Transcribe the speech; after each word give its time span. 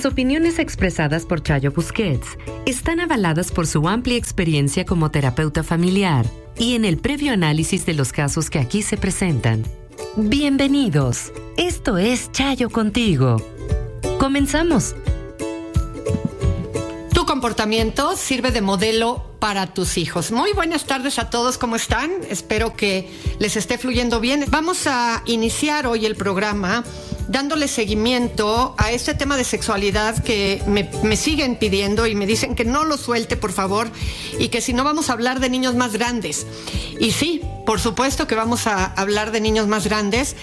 Las 0.00 0.10
opiniones 0.10 0.58
expresadas 0.58 1.26
por 1.26 1.42
Chayo 1.42 1.72
Busquets 1.72 2.38
están 2.64 3.00
avaladas 3.00 3.52
por 3.52 3.66
su 3.66 3.86
amplia 3.86 4.16
experiencia 4.16 4.86
como 4.86 5.10
terapeuta 5.10 5.62
familiar 5.62 6.24
y 6.56 6.74
en 6.74 6.86
el 6.86 6.96
previo 6.96 7.34
análisis 7.34 7.84
de 7.84 7.92
los 7.92 8.10
casos 8.10 8.48
que 8.48 8.58
aquí 8.58 8.80
se 8.80 8.96
presentan. 8.96 9.62
Bienvenidos. 10.16 11.34
Esto 11.58 11.98
es 11.98 12.32
Chayo 12.32 12.70
contigo. 12.70 13.36
Comenzamos. 14.18 14.96
Tu 17.12 17.26
comportamiento 17.26 18.16
sirve 18.16 18.52
de 18.52 18.62
modelo 18.62 19.29
para 19.40 19.66
tus 19.66 19.96
hijos. 19.96 20.30
Muy 20.30 20.52
buenas 20.52 20.84
tardes 20.84 21.18
a 21.18 21.30
todos, 21.30 21.56
¿cómo 21.58 21.74
están? 21.74 22.10
Espero 22.28 22.76
que 22.76 23.10
les 23.38 23.56
esté 23.56 23.78
fluyendo 23.78 24.20
bien. 24.20 24.44
Vamos 24.48 24.86
a 24.86 25.22
iniciar 25.24 25.86
hoy 25.86 26.04
el 26.04 26.14
programa 26.14 26.84
dándole 27.30 27.68
seguimiento 27.68 28.74
a 28.76 28.90
este 28.90 29.14
tema 29.14 29.36
de 29.36 29.44
sexualidad 29.44 30.22
que 30.22 30.60
me, 30.66 31.16
siguen 31.16 31.56
pidiendo 31.56 32.06
y 32.06 32.14
me 32.16 32.26
dicen 32.26 32.56
que 32.56 32.64
no 32.64 32.84
lo 32.84 32.96
suelte, 32.96 33.36
por 33.36 33.52
favor, 33.52 33.88
y 34.38 34.48
que 34.48 34.60
si 34.60 34.72
no 34.72 34.82
vamos 34.82 35.10
a 35.10 35.12
hablar 35.12 35.38
de 35.38 35.48
niños 35.48 35.74
más 35.76 35.92
grandes. 35.92 36.46
Y 36.98 37.12
sí, 37.12 37.40
por 37.64 37.80
supuesto 37.80 38.26
que 38.26 38.34
vamos 38.34 38.66
a 38.66 38.86
hablar 38.86 39.30
de 39.30 39.40
niños 39.40 39.68
más 39.68 39.84
grandes. 39.86 40.34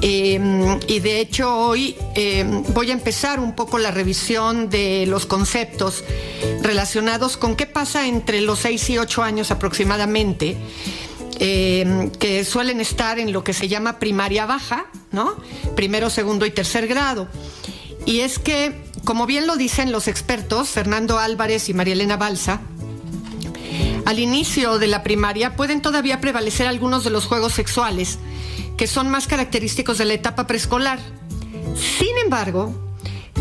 Em, 0.00 0.80
y 0.88 0.98
de 0.98 1.20
hecho 1.20 1.56
hoy 1.56 1.96
em, 2.16 2.64
voy 2.74 2.90
a 2.90 2.92
empezar 2.92 3.38
un 3.38 3.54
poco 3.54 3.78
la 3.78 3.92
revisión 3.92 4.68
de 4.68 5.06
los 5.06 5.26
conceptos 5.26 6.02
relacionados 6.62 7.36
con 7.36 7.56
qué 7.56 7.66
pasa 7.66 8.06
entre 8.06 8.40
los 8.40 8.60
6 8.60 8.90
y 8.90 8.98
8 8.98 9.22
años 9.22 9.50
aproximadamente. 9.50 10.56
Em, 11.38 12.10
que 12.10 12.44
suelen 12.44 12.80
estar 12.80 13.18
en 13.18 13.32
lo 13.32 13.42
que 13.42 13.52
se 13.52 13.66
llama 13.66 13.98
primaria 13.98 14.46
baja, 14.46 14.86
¿no? 15.10 15.34
Primero, 15.74 16.08
segundo 16.08 16.46
y 16.46 16.52
tercer 16.52 16.86
grado. 16.86 17.26
Y 18.06 18.20
es 18.20 18.38
que, 18.38 18.80
como 19.04 19.26
bien 19.26 19.46
lo 19.48 19.56
dicen 19.56 19.90
los 19.90 20.06
expertos, 20.06 20.68
Fernando 20.68 21.18
Álvarez 21.18 21.68
y 21.68 21.74
María 21.74 21.94
Elena 21.94 22.16
Balsa, 22.16 22.60
al 24.04 24.18
inicio 24.18 24.78
de 24.78 24.86
la 24.86 25.02
primaria 25.02 25.56
pueden 25.56 25.80
todavía 25.82 26.20
prevalecer 26.20 26.66
algunos 26.66 27.02
de 27.02 27.10
los 27.10 27.26
juegos 27.26 27.54
sexuales 27.54 28.18
que 28.76 28.86
son 28.86 29.10
más 29.10 29.26
característicos 29.26 29.98
de 29.98 30.04
la 30.04 30.14
etapa 30.14 30.46
preescolar. 30.46 30.98
Sin 31.98 32.16
embargo, 32.22 32.74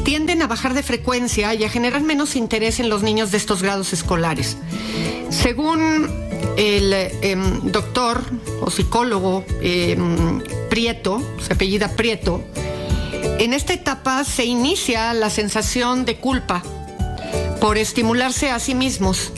tienden 0.04 0.42
a 0.42 0.48
bajar 0.48 0.74
de 0.74 0.84
frecuencia 0.84 1.54
y 1.54 1.64
a 1.64 1.70
generar 1.70 2.02
menos 2.02 2.36
interés 2.36 2.80
en 2.80 2.90
los 2.90 3.04
niños 3.04 3.32
de 3.32 3.38
estos 3.38 3.62
grados 3.62 3.94
escolares. 3.94 4.58
Según 5.30 6.10
el 6.58 6.94
em, 6.94 7.72
doctor 7.72 8.24
o 8.62 8.70
psicólogo 8.70 9.46
em, 9.62 10.42
Prieto, 10.70 11.22
se 11.46 11.54
apellida 11.54 11.90
Prieto, 11.96 12.44
en 13.40 13.54
esta 13.54 13.74
etapa 13.74 14.24
se 14.24 14.46
inicia 14.46 15.14
la 15.14 15.30
sensación 15.30 16.06
de 16.06 16.18
culpa 16.18 16.64
por 17.60 17.78
estimularse 17.78 18.50
a 18.50 18.60
sí 18.60 18.76
mismos 18.76 19.32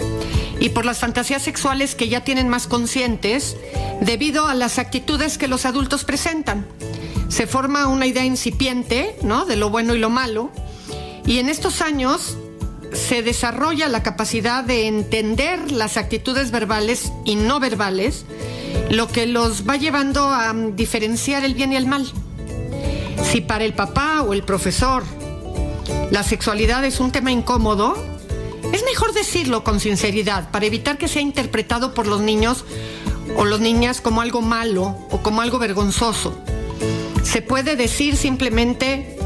y 0.60 0.70
por 0.70 0.86
las 0.86 1.00
fantasías 1.00 1.42
sexuales 1.42 1.96
que 1.96 2.10
ya 2.10 2.24
tienen 2.24 2.48
más 2.48 2.68
conscientes 2.68 3.58
debido 4.02 4.48
a 4.48 4.54
las 4.54 4.80
actitudes 4.80 5.38
que 5.38 5.48
los 5.48 5.66
adultos 5.66 6.04
presentan. 6.04 6.66
Se 7.30 7.48
forma 7.48 7.88
una 7.88 8.06
idea 8.06 8.26
incipiente, 8.26 9.16
¿no? 9.22 9.46
De 9.46 9.56
lo 9.56 9.70
bueno 9.70 9.96
y 9.96 10.00
lo 10.00 10.10
malo. 10.10 10.52
Y 11.26 11.40
en 11.40 11.50
estos 11.50 11.82
años 11.82 12.38
se 12.94 13.24
desarrolla 13.24 13.88
la 13.88 14.04
capacidad 14.04 14.64
de 14.64 14.88
entender 14.88 15.72
las 15.72 15.98
actitudes 15.98 16.52
verbales 16.52 17.12
y 17.26 17.36
no 17.36 17.60
verbales, 17.60 18.26
lo 18.90 19.08
que 19.08 19.26
los 19.26 19.68
va 19.68 19.78
llevando 19.78 20.28
a 20.28 20.54
diferenciar 20.54 21.44
el 21.44 21.56
bien 21.56 21.74
y 21.74 21.76
el 21.76 21.88
mal. 21.88 22.12
Si 23.32 23.42
para 23.42 23.66
el 23.66 23.74
papá 23.74 24.22
o 24.22 24.34
el 24.34 24.44
profesor 24.44 25.04
la 26.12 26.24
sexualidad 26.24 26.86
es 26.86 27.00
un 27.00 27.12
tema 27.12 27.32
incómodo, 27.32 27.96
es 28.72 28.84
mejor 28.86 29.14
decirlo 29.14 29.64
con 29.64 29.80
sinceridad 29.80 30.52
para 30.52 30.66
evitar 30.66 30.98
que 30.98 31.08
sea 31.08 31.22
interpretado 31.22 31.94
por 31.94 32.08
los 32.08 32.22
niños 32.22 32.66
o 33.36 33.46
las 33.46 33.60
niñas 33.60 34.02
como 34.02 34.22
algo 34.22 34.42
malo 34.42 34.96
o 35.10 35.22
como 35.24 35.42
algo 35.42 35.58
vergonzoso. 35.58 36.38
Se 37.24 37.42
puede 37.42 37.76
decir 37.76 38.16
simplemente, 38.16 39.18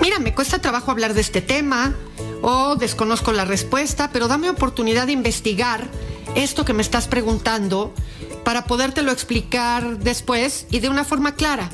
mira, 0.00 0.18
me 0.18 0.34
cuesta 0.34 0.60
trabajo 0.60 0.90
hablar 0.90 1.14
de 1.14 1.20
este 1.20 1.40
tema, 1.40 1.94
o 2.42 2.76
desconozco 2.76 3.32
la 3.32 3.46
respuesta, 3.46 4.10
pero 4.12 4.28
dame 4.28 4.50
oportunidad 4.50 5.06
de 5.06 5.12
investigar 5.12 5.88
esto 6.34 6.64
que 6.64 6.74
me 6.74 6.82
estás 6.82 7.08
preguntando 7.08 7.94
para 8.44 8.64
podértelo 8.64 9.10
explicar 9.12 9.98
después 9.98 10.66
y 10.70 10.80
de 10.80 10.90
una 10.90 11.04
forma 11.04 11.34
clara. 11.34 11.70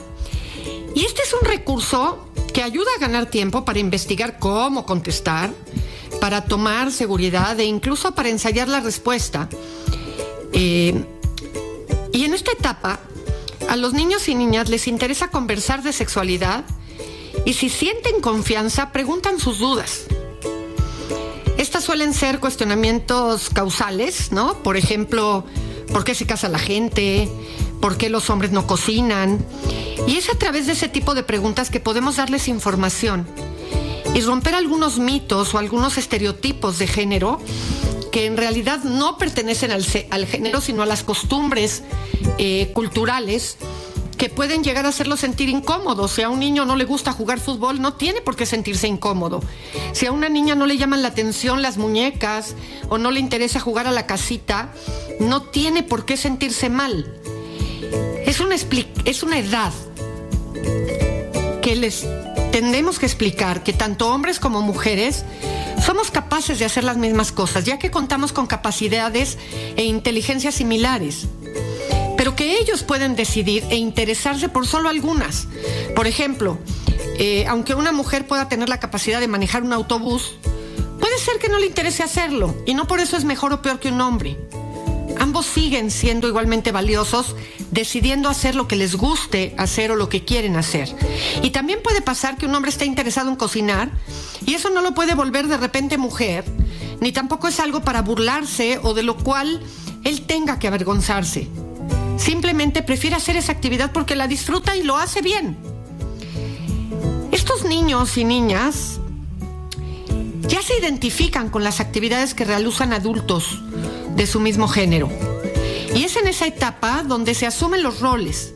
Y 0.95 1.05
este 1.05 1.23
es 1.23 1.35
un 1.35 1.47
recurso 1.47 2.31
que 2.53 2.63
ayuda 2.63 2.89
a 2.97 3.01
ganar 3.01 3.27
tiempo 3.27 3.65
para 3.65 3.81
investigar 3.81 4.39
cómo 4.39 4.87
contestar, 4.87 5.53
para 6.21 6.45
tomar 6.45 6.93
seguridad 6.93 7.59
e 7.59 7.65
incluso 7.65 8.15
para 8.15 8.29
ensayar 8.29 8.69
la 8.69 8.81
respuesta. 8.81 9.49
Eh, 10.53 11.05
y 12.13 12.25
en 12.25 12.35
esta 12.35 12.53
etapa, 12.53 13.01
a 13.71 13.77
los 13.77 13.93
niños 13.93 14.29
y 14.29 14.35
niñas 14.35 14.69
les 14.69 14.89
interesa 14.89 15.29
conversar 15.29 15.85
de 15.85 15.93
sexualidad 15.93 16.65
y 17.47 17.53
si 17.53 17.69
sienten 17.69 18.21
confianza, 18.21 18.91
preguntan 18.91 19.39
sus 19.39 19.61
dudas. 19.61 20.07
Estas 21.57 21.85
suelen 21.85 22.13
ser 22.13 22.41
cuestionamientos 22.41 23.49
causales, 23.49 24.33
¿no? 24.33 24.55
Por 24.65 24.77
ejemplo, 24.77 25.45
¿por 25.93 26.03
qué 26.03 26.17
se 26.17 26.27
casa 26.27 26.49
la 26.49 26.59
gente? 26.59 27.29
¿Por 27.81 27.97
qué 27.97 28.11
los 28.11 28.29
hombres 28.29 28.51
no 28.51 28.67
cocinan? 28.67 29.39
Y 30.09 30.17
es 30.17 30.29
a 30.31 30.37
través 30.37 30.67
de 30.67 30.73
ese 30.73 30.89
tipo 30.89 31.15
de 31.15 31.23
preguntas 31.23 31.71
que 31.71 31.79
podemos 31.79 32.17
darles 32.17 32.49
información 32.49 33.25
y 34.17 34.21
romper 34.23 34.57
algunos 34.57 34.99
mitos 34.99 35.55
o 35.55 35.59
algunos 35.59 35.97
estereotipos 35.97 36.81
de 36.81 36.89
género 36.89 37.41
que 38.11 38.27
en 38.27 38.37
realidad 38.37 38.83
no 38.85 39.19
pertenecen 39.19 39.71
al, 39.71 39.85
género, 39.85 40.61
sino 40.61 40.83
a 40.83 40.87
las 40.87 41.03
costumbres 41.03 41.83
eh, 42.39 42.71
culturales 42.75 43.57
que 44.21 44.29
pueden 44.29 44.63
llegar 44.63 44.85
a 44.85 44.91
hacerlo 44.91 45.17
sentir 45.17 45.49
incómodo. 45.49 46.07
Si 46.07 46.21
a 46.21 46.29
un 46.29 46.41
niño 46.41 46.67
no 46.67 46.77
le 46.77 46.85
gusta 46.85 47.11
jugar 47.13 47.41
fútbol, 47.41 47.81
no 47.81 47.95
tiene 47.95 48.21
por 48.21 48.37
qué 48.37 48.45
sentirse 48.45 48.87
incómodo. 48.87 49.43
Si 49.93 50.05
a 50.05 50.13
una 50.13 50.29
niña 50.29 50.55
no 50.55 50.67
le 50.67 50.77
llaman 50.77 51.01
la 51.01 51.09
atención 51.09 51.63
las 51.63 51.79
muñecas 51.79 52.55
o 52.91 52.99
no 52.99 53.11
le 53.13 53.21
interesa 53.21 53.61
jugar 53.61 53.87
a 53.87 53.93
la 53.93 54.07
casita, 54.07 54.75
no 55.21 55.41
tiene 55.45 55.83
por 55.83 56.05
qué 56.05 56.19
sentirse 56.19 56.69
mal. 56.69 57.19
Es 58.27 58.41
una, 58.41 58.57
es 59.07 59.23
una 59.23 59.39
edad 59.39 59.73
que 61.63 61.77
les 61.77 62.07
tenemos 62.61 62.99
que 62.99 63.07
explicar 63.07 63.63
que 63.63 63.73
tanto 63.73 64.13
hombres 64.13 64.39
como 64.39 64.61
mujeres 64.61 65.25
somos 65.85 66.11
capaces 66.11 66.59
de 66.59 66.67
hacer 66.67 66.85
las 66.85 66.99
mismas 66.99 67.33
cosas, 67.33 67.65
ya 67.65 67.79
que 67.79 67.91
contamos 67.91 68.33
con 68.33 68.47
capacidades 68.47 69.39
e 69.77 69.85
inteligencias 69.85 70.55
similares 70.55 71.27
pero 72.19 72.37
que 72.37 72.59
ellos 72.59 72.83
pueden 72.83 73.17
decidir 73.17 73.65
e 73.71 73.77
interesarse 73.77 74.51
por 74.51 74.67
solo 74.67 74.91
algunas. 74.91 75.49
Por 75.97 76.07
ejemplo, 76.07 76.59
eh, 77.19 77.47
aunque 77.49 77.75
una 77.75 77.93
mujer 77.93 78.27
pueda 78.27 78.47
tener 78.47 78.69
la 78.69 78.79
capacidad 78.79 79.21
de 79.21 79.27
manejar 79.27 79.63
un 79.63 79.73
autobús, 79.73 80.35
puede 81.01 81.17
ser 81.17 81.39
que 81.39 81.49
no 81.49 81.59
le 81.59 81.65
interese 81.65 82.03
hacerlo 82.03 82.55
y 82.67 82.75
no 82.75 82.87
por 82.87 83.01
eso 83.01 83.17
es 83.17 83.25
mejor 83.25 83.55
o 83.55 83.63
peor 83.63 83.81
que 83.81 83.89
un 83.89 84.03
hombre. 84.03 84.37
Ambos 85.31 85.47
siguen 85.47 85.93
siendo 85.93 86.27
igualmente 86.27 86.73
valiosos, 86.73 87.37
decidiendo 87.71 88.29
hacer 88.29 88.57
lo 88.57 88.67
que 88.67 88.75
les 88.75 88.97
guste 88.97 89.55
hacer 89.59 89.93
o 89.93 89.95
lo 89.95 90.09
que 90.09 90.25
quieren 90.25 90.57
hacer. 90.57 90.89
Y 91.45 91.51
también 91.51 91.79
puede 91.85 92.03
pasar 92.03 92.37
que 92.37 92.47
un 92.47 92.55
hombre 92.57 92.73
esté 92.73 92.85
interesado 92.85 93.31
en 93.31 93.37
cocinar 93.37 93.93
y 94.45 94.55
eso 94.55 94.71
no 94.71 94.81
lo 94.81 94.93
puede 94.93 95.15
volver 95.15 95.47
de 95.47 95.57
repente 95.57 95.99
mujer, 95.99 96.45
ni 97.01 97.13
tampoco 97.13 97.47
es 97.47 97.61
algo 97.61 97.81
para 97.83 98.03
burlarse 98.03 98.81
o 98.83 98.93
de 98.93 99.05
lo 99.05 99.19
cual 99.19 99.63
él 100.03 100.23
tenga 100.23 100.59
que 100.59 100.67
avergonzarse. 100.67 101.47
Simplemente 102.17 102.83
prefiere 102.83 103.15
hacer 103.15 103.37
esa 103.37 103.53
actividad 103.53 103.93
porque 103.93 104.17
la 104.17 104.27
disfruta 104.27 104.77
y 104.77 104.83
lo 104.83 104.97
hace 104.97 105.23
bien. 105.23 105.57
Estos 107.31 107.65
niños 107.65 108.19
y 108.19 108.25
niñas 108.25 108.99
ya 110.49 110.61
se 110.61 110.77
identifican 110.77 111.51
con 111.51 111.63
las 111.63 111.79
actividades 111.79 112.35
que 112.35 112.45
realizan 112.45 112.93
adultos 112.93 113.61
de 114.17 114.27
su 114.27 114.41
mismo 114.41 114.69
género. 114.69 115.09
Y 115.95 116.05
es 116.05 116.17
en 116.17 116.29
esa 116.29 116.47
etapa 116.47 117.03
donde 117.03 117.35
se 117.35 117.47
asumen 117.47 117.83
los 117.83 118.01
roles, 118.01 118.55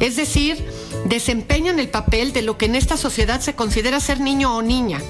es 0.00 0.16
decir, 0.16 0.64
desempeñan 1.06 1.78
el 1.78 1.88
papel 1.88 2.32
de 2.32 2.42
lo 2.42 2.58
que 2.58 2.66
en 2.66 2.74
esta 2.74 2.96
sociedad 2.96 3.40
se 3.40 3.54
considera 3.54 4.00
ser 4.00 4.20
niño 4.20 4.56
o 4.56 4.62
niña. 4.62 5.00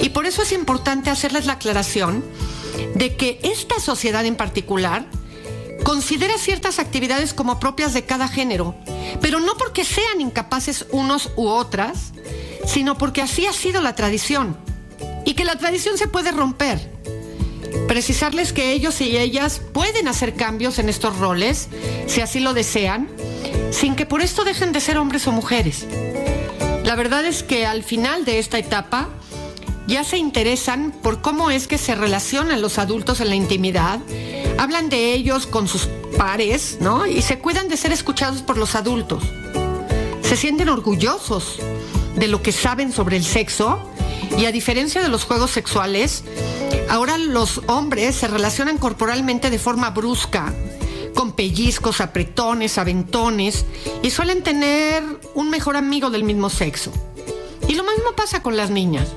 Y 0.00 0.10
por 0.10 0.26
eso 0.26 0.42
es 0.42 0.52
importante 0.52 1.10
hacerles 1.10 1.46
la 1.46 1.54
aclaración 1.54 2.24
de 2.94 3.16
que 3.16 3.38
esta 3.42 3.80
sociedad 3.80 4.24
en 4.24 4.36
particular 4.36 5.06
considera 5.84 6.36
ciertas 6.38 6.78
actividades 6.78 7.32
como 7.32 7.60
propias 7.60 7.94
de 7.94 8.04
cada 8.04 8.28
género, 8.28 8.74
pero 9.20 9.40
no 9.40 9.54
porque 9.56 9.84
sean 9.84 10.20
incapaces 10.20 10.86
unos 10.90 11.30
u 11.36 11.46
otras, 11.46 12.12
sino 12.66 12.98
porque 12.98 13.22
así 13.22 13.46
ha 13.46 13.52
sido 13.52 13.80
la 13.80 13.94
tradición 13.94 14.56
y 15.24 15.34
que 15.34 15.44
la 15.44 15.56
tradición 15.56 15.96
se 15.96 16.08
puede 16.08 16.32
romper. 16.32 16.90
Precisarles 17.88 18.52
que 18.52 18.72
ellos 18.72 19.00
y 19.00 19.16
ellas 19.16 19.60
pueden 19.72 20.08
hacer 20.08 20.34
cambios 20.34 20.78
en 20.78 20.88
estos 20.88 21.18
roles, 21.18 21.68
si 22.06 22.20
así 22.20 22.40
lo 22.40 22.52
desean, 22.52 23.08
sin 23.70 23.94
que 23.94 24.06
por 24.06 24.20
esto 24.20 24.44
dejen 24.44 24.72
de 24.72 24.80
ser 24.80 24.98
hombres 24.98 25.26
o 25.26 25.32
mujeres. 25.32 25.86
La 26.84 26.94
verdad 26.94 27.24
es 27.24 27.42
que 27.42 27.66
al 27.66 27.82
final 27.82 28.24
de 28.24 28.38
esta 28.38 28.58
etapa 28.58 29.08
ya 29.86 30.04
se 30.04 30.18
interesan 30.18 30.92
por 31.02 31.20
cómo 31.20 31.50
es 31.50 31.68
que 31.68 31.78
se 31.78 31.94
relacionan 31.94 32.60
los 32.60 32.78
adultos 32.78 33.20
en 33.20 33.28
la 33.28 33.36
intimidad, 33.36 34.00
hablan 34.58 34.88
de 34.88 35.12
ellos 35.12 35.46
con 35.46 35.68
sus 35.68 35.88
pares, 36.16 36.78
¿no? 36.80 37.06
Y 37.06 37.22
se 37.22 37.38
cuidan 37.38 37.68
de 37.68 37.76
ser 37.76 37.92
escuchados 37.92 38.42
por 38.42 38.58
los 38.58 38.74
adultos. 38.74 39.22
Se 40.22 40.36
sienten 40.36 40.68
orgullosos 40.68 41.58
de 42.16 42.28
lo 42.28 42.42
que 42.42 42.52
saben 42.52 42.92
sobre 42.92 43.16
el 43.16 43.24
sexo 43.24 43.90
y 44.38 44.44
a 44.44 44.52
diferencia 44.52 45.02
de 45.02 45.08
los 45.08 45.24
juegos 45.24 45.50
sexuales, 45.50 46.24
ahora 46.88 47.18
los 47.18 47.62
hombres 47.66 48.16
se 48.16 48.28
relacionan 48.28 48.78
corporalmente 48.78 49.50
de 49.50 49.58
forma 49.58 49.90
brusca, 49.90 50.52
con 51.14 51.32
pellizcos, 51.32 52.00
apretones, 52.00 52.78
aventones 52.78 53.64
y 54.02 54.10
suelen 54.10 54.42
tener 54.42 55.02
un 55.34 55.50
mejor 55.50 55.76
amigo 55.76 56.10
del 56.10 56.24
mismo 56.24 56.50
sexo. 56.50 56.92
Y 57.68 57.74
lo 57.74 57.84
mismo 57.84 58.12
pasa 58.14 58.42
con 58.42 58.56
las 58.56 58.70
niñas. 58.70 59.08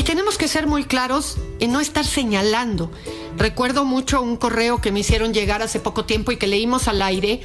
Y 0.00 0.02
tenemos 0.02 0.38
que 0.38 0.48
ser 0.48 0.66
muy 0.66 0.84
claros 0.84 1.36
en 1.58 1.72
no 1.72 1.80
estar 1.80 2.06
señalando, 2.06 2.90
Recuerdo 3.36 3.84
mucho 3.84 4.22
un 4.22 4.38
correo 4.38 4.80
que 4.80 4.92
me 4.92 5.00
hicieron 5.00 5.34
llegar 5.34 5.60
hace 5.60 5.78
poco 5.78 6.06
tiempo 6.06 6.32
y 6.32 6.38
que 6.38 6.46
leímos 6.46 6.88
al 6.88 7.02
aire 7.02 7.42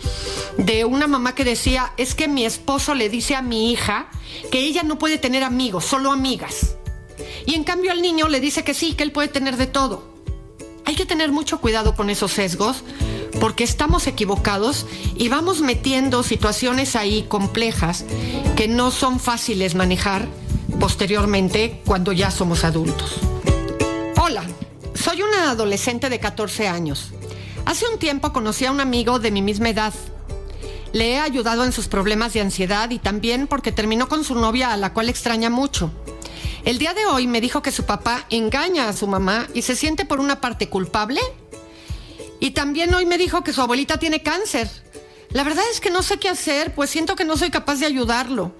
de 0.57 0.85
una 0.85 1.05
mamá 1.05 1.35
que 1.35 1.43
decía, 1.43 1.91
es 1.97 2.15
que 2.15 2.29
mi 2.29 2.45
esposo 2.45 2.95
le 2.95 3.09
dice 3.09 3.35
a 3.35 3.41
mi 3.41 3.73
hija 3.73 4.07
que 4.51 4.59
ella 4.59 4.83
no 4.83 4.97
puede 4.97 5.17
tener 5.17 5.43
amigos, 5.43 5.83
solo 5.83 6.13
amigas. 6.13 6.77
Y 7.45 7.55
en 7.55 7.65
cambio 7.65 7.91
al 7.91 8.01
niño 8.01 8.29
le 8.29 8.39
dice 8.39 8.63
que 8.63 8.73
sí, 8.73 8.93
que 8.93 9.03
él 9.03 9.11
puede 9.11 9.27
tener 9.27 9.57
de 9.57 9.67
todo. 9.67 10.15
Hay 10.85 10.95
que 10.95 11.05
tener 11.05 11.33
mucho 11.33 11.59
cuidado 11.59 11.93
con 11.93 12.09
esos 12.09 12.31
sesgos 12.31 12.83
porque 13.41 13.65
estamos 13.65 14.07
equivocados 14.07 14.85
y 15.17 15.27
vamos 15.27 15.59
metiendo 15.59 16.23
situaciones 16.23 16.95
ahí 16.95 17.25
complejas 17.27 18.05
que 18.55 18.69
no 18.69 18.91
son 18.91 19.19
fáciles 19.19 19.75
manejar 19.75 20.29
posteriormente 20.85 21.81
cuando 21.83 22.11
ya 22.11 22.29
somos 22.29 22.63
adultos. 22.63 23.15
Hola, 24.21 24.43
soy 24.93 25.23
una 25.23 25.49
adolescente 25.49 26.11
de 26.11 26.19
14 26.19 26.67
años. 26.67 27.09
Hace 27.65 27.87
un 27.91 27.97
tiempo 27.97 28.31
conocí 28.31 28.65
a 28.65 28.71
un 28.71 28.79
amigo 28.79 29.17
de 29.17 29.31
mi 29.31 29.41
misma 29.41 29.69
edad. 29.69 29.95
Le 30.93 31.13
he 31.13 31.17
ayudado 31.19 31.65
en 31.65 31.71
sus 31.71 31.87
problemas 31.87 32.33
de 32.33 32.41
ansiedad 32.41 32.91
y 32.91 32.99
también 32.99 33.47
porque 33.47 33.71
terminó 33.71 34.07
con 34.07 34.23
su 34.23 34.35
novia 34.35 34.73
a 34.73 34.77
la 34.77 34.93
cual 34.93 35.09
extraña 35.09 35.49
mucho. 35.49 35.89
El 36.65 36.77
día 36.77 36.93
de 36.93 37.07
hoy 37.07 37.25
me 37.25 37.41
dijo 37.41 37.63
que 37.63 37.71
su 37.71 37.85
papá 37.85 38.27
engaña 38.29 38.87
a 38.87 38.93
su 38.93 39.07
mamá 39.07 39.47
y 39.55 39.63
se 39.63 39.75
siente 39.75 40.05
por 40.05 40.19
una 40.19 40.39
parte 40.39 40.69
culpable. 40.69 41.19
Y 42.39 42.51
también 42.51 42.93
hoy 42.93 43.07
me 43.07 43.17
dijo 43.17 43.43
que 43.43 43.53
su 43.53 43.61
abuelita 43.63 43.97
tiene 43.97 44.21
cáncer. 44.21 44.69
La 45.31 45.43
verdad 45.43 45.63
es 45.71 45.81
que 45.81 45.89
no 45.89 46.03
sé 46.03 46.19
qué 46.19 46.29
hacer, 46.29 46.75
pues 46.75 46.91
siento 46.91 47.15
que 47.15 47.25
no 47.25 47.37
soy 47.37 47.49
capaz 47.49 47.79
de 47.79 47.87
ayudarlo. 47.87 48.53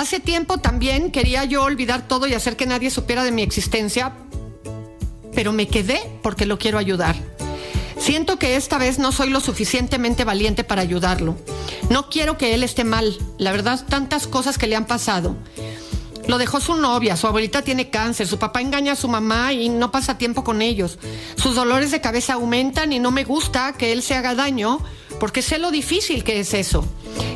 Hace 0.00 0.18
tiempo 0.18 0.56
también 0.56 1.10
quería 1.10 1.44
yo 1.44 1.62
olvidar 1.62 2.08
todo 2.08 2.26
y 2.26 2.32
hacer 2.32 2.56
que 2.56 2.64
nadie 2.64 2.90
supiera 2.90 3.22
de 3.22 3.32
mi 3.32 3.42
existencia, 3.42 4.14
pero 5.34 5.52
me 5.52 5.68
quedé 5.68 6.00
porque 6.22 6.46
lo 6.46 6.58
quiero 6.58 6.78
ayudar. 6.78 7.16
Siento 7.98 8.38
que 8.38 8.56
esta 8.56 8.78
vez 8.78 8.98
no 8.98 9.12
soy 9.12 9.28
lo 9.28 9.40
suficientemente 9.40 10.24
valiente 10.24 10.64
para 10.64 10.80
ayudarlo. 10.80 11.36
No 11.90 12.08
quiero 12.08 12.38
que 12.38 12.54
él 12.54 12.62
esté 12.62 12.82
mal. 12.82 13.14
La 13.36 13.52
verdad, 13.52 13.84
tantas 13.90 14.26
cosas 14.26 14.56
que 14.56 14.66
le 14.66 14.74
han 14.74 14.86
pasado. 14.86 15.36
Lo 16.26 16.38
dejó 16.38 16.60
su 16.60 16.76
novia, 16.76 17.18
su 17.18 17.26
abuelita 17.26 17.60
tiene 17.60 17.90
cáncer, 17.90 18.26
su 18.26 18.38
papá 18.38 18.62
engaña 18.62 18.92
a 18.92 18.96
su 18.96 19.06
mamá 19.06 19.52
y 19.52 19.68
no 19.68 19.90
pasa 19.90 20.16
tiempo 20.16 20.44
con 20.44 20.62
ellos. 20.62 20.98
Sus 21.36 21.54
dolores 21.54 21.90
de 21.90 22.00
cabeza 22.00 22.34
aumentan 22.34 22.94
y 22.94 23.00
no 23.00 23.10
me 23.10 23.24
gusta 23.24 23.74
que 23.74 23.92
él 23.92 24.00
se 24.02 24.14
haga 24.14 24.34
daño 24.34 24.80
porque 25.20 25.42
sé 25.42 25.58
lo 25.58 25.70
difícil 25.70 26.24
que 26.24 26.40
es 26.40 26.54
eso. 26.54 26.84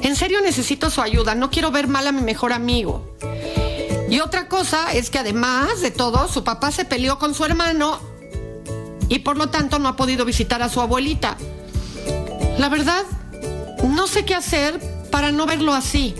En 0.02 0.16
serio 0.16 0.40
necesito 0.40 0.90
su 0.90 1.00
ayuda, 1.00 1.36
no 1.36 1.50
quiero 1.50 1.70
ver 1.70 1.86
mal 1.86 2.06
a 2.08 2.12
mi 2.12 2.22
mejor 2.22 2.52
amigo. 2.52 3.14
Y 4.10 4.20
otra 4.20 4.48
cosa 4.48 4.92
es 4.92 5.10
que 5.10 5.18
además 5.18 5.80
de 5.80 5.90
todo, 5.90 6.26
su 6.28 6.42
papá 6.42 6.72
se 6.72 6.84
peleó 6.84 7.18
con 7.18 7.34
su 7.34 7.44
hermano 7.44 8.00
y 9.08 9.20
por 9.20 9.36
lo 9.36 9.50
tanto 9.50 9.78
no 9.78 9.88
ha 9.88 9.96
podido 9.96 10.24
visitar 10.24 10.62
a 10.62 10.68
su 10.68 10.80
abuelita. 10.80 11.36
La 12.58 12.68
verdad, 12.68 13.04
no 13.84 14.06
sé 14.06 14.24
qué 14.24 14.34
hacer 14.34 14.80
para 15.10 15.30
no 15.30 15.46
verlo 15.46 15.72
así. 15.72 16.14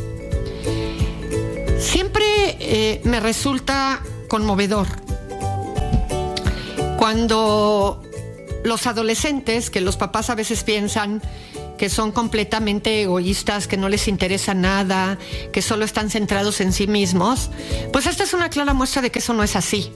Siempre 1.81 2.25
eh, 2.61 3.01
me 3.05 3.21
resulta 3.21 4.01
conmovedor 4.29 4.87
cuando 6.99 8.04
los 8.65 8.87
adolescentes, 8.87 9.71
que 9.71 9.81
los 9.81 9.97
papás 9.97 10.31
a 10.31 10.35
veces 10.35 10.65
piensan 10.65 11.23
que 11.79 11.89
son 11.91 12.13
completamente 12.13 13.03
egoístas, 13.03 13.69
que 13.69 13.77
no 13.77 13.89
les 13.89 14.09
interesa 14.09 14.55
nada, 14.55 15.19
que 15.53 15.61
solo 15.61 15.85
están 15.85 16.11
centrados 16.11 16.61
en 16.61 16.73
sí 16.73 16.87
mismos, 16.87 17.51
pues 17.93 18.07
esta 18.07 18.25
es 18.25 18.33
una 18.33 18.49
clara 18.49 18.73
muestra 18.73 19.03
de 19.03 19.11
que 19.11 19.19
eso 19.19 19.35
no 19.35 19.43
es 19.43 19.55
así. 19.55 19.93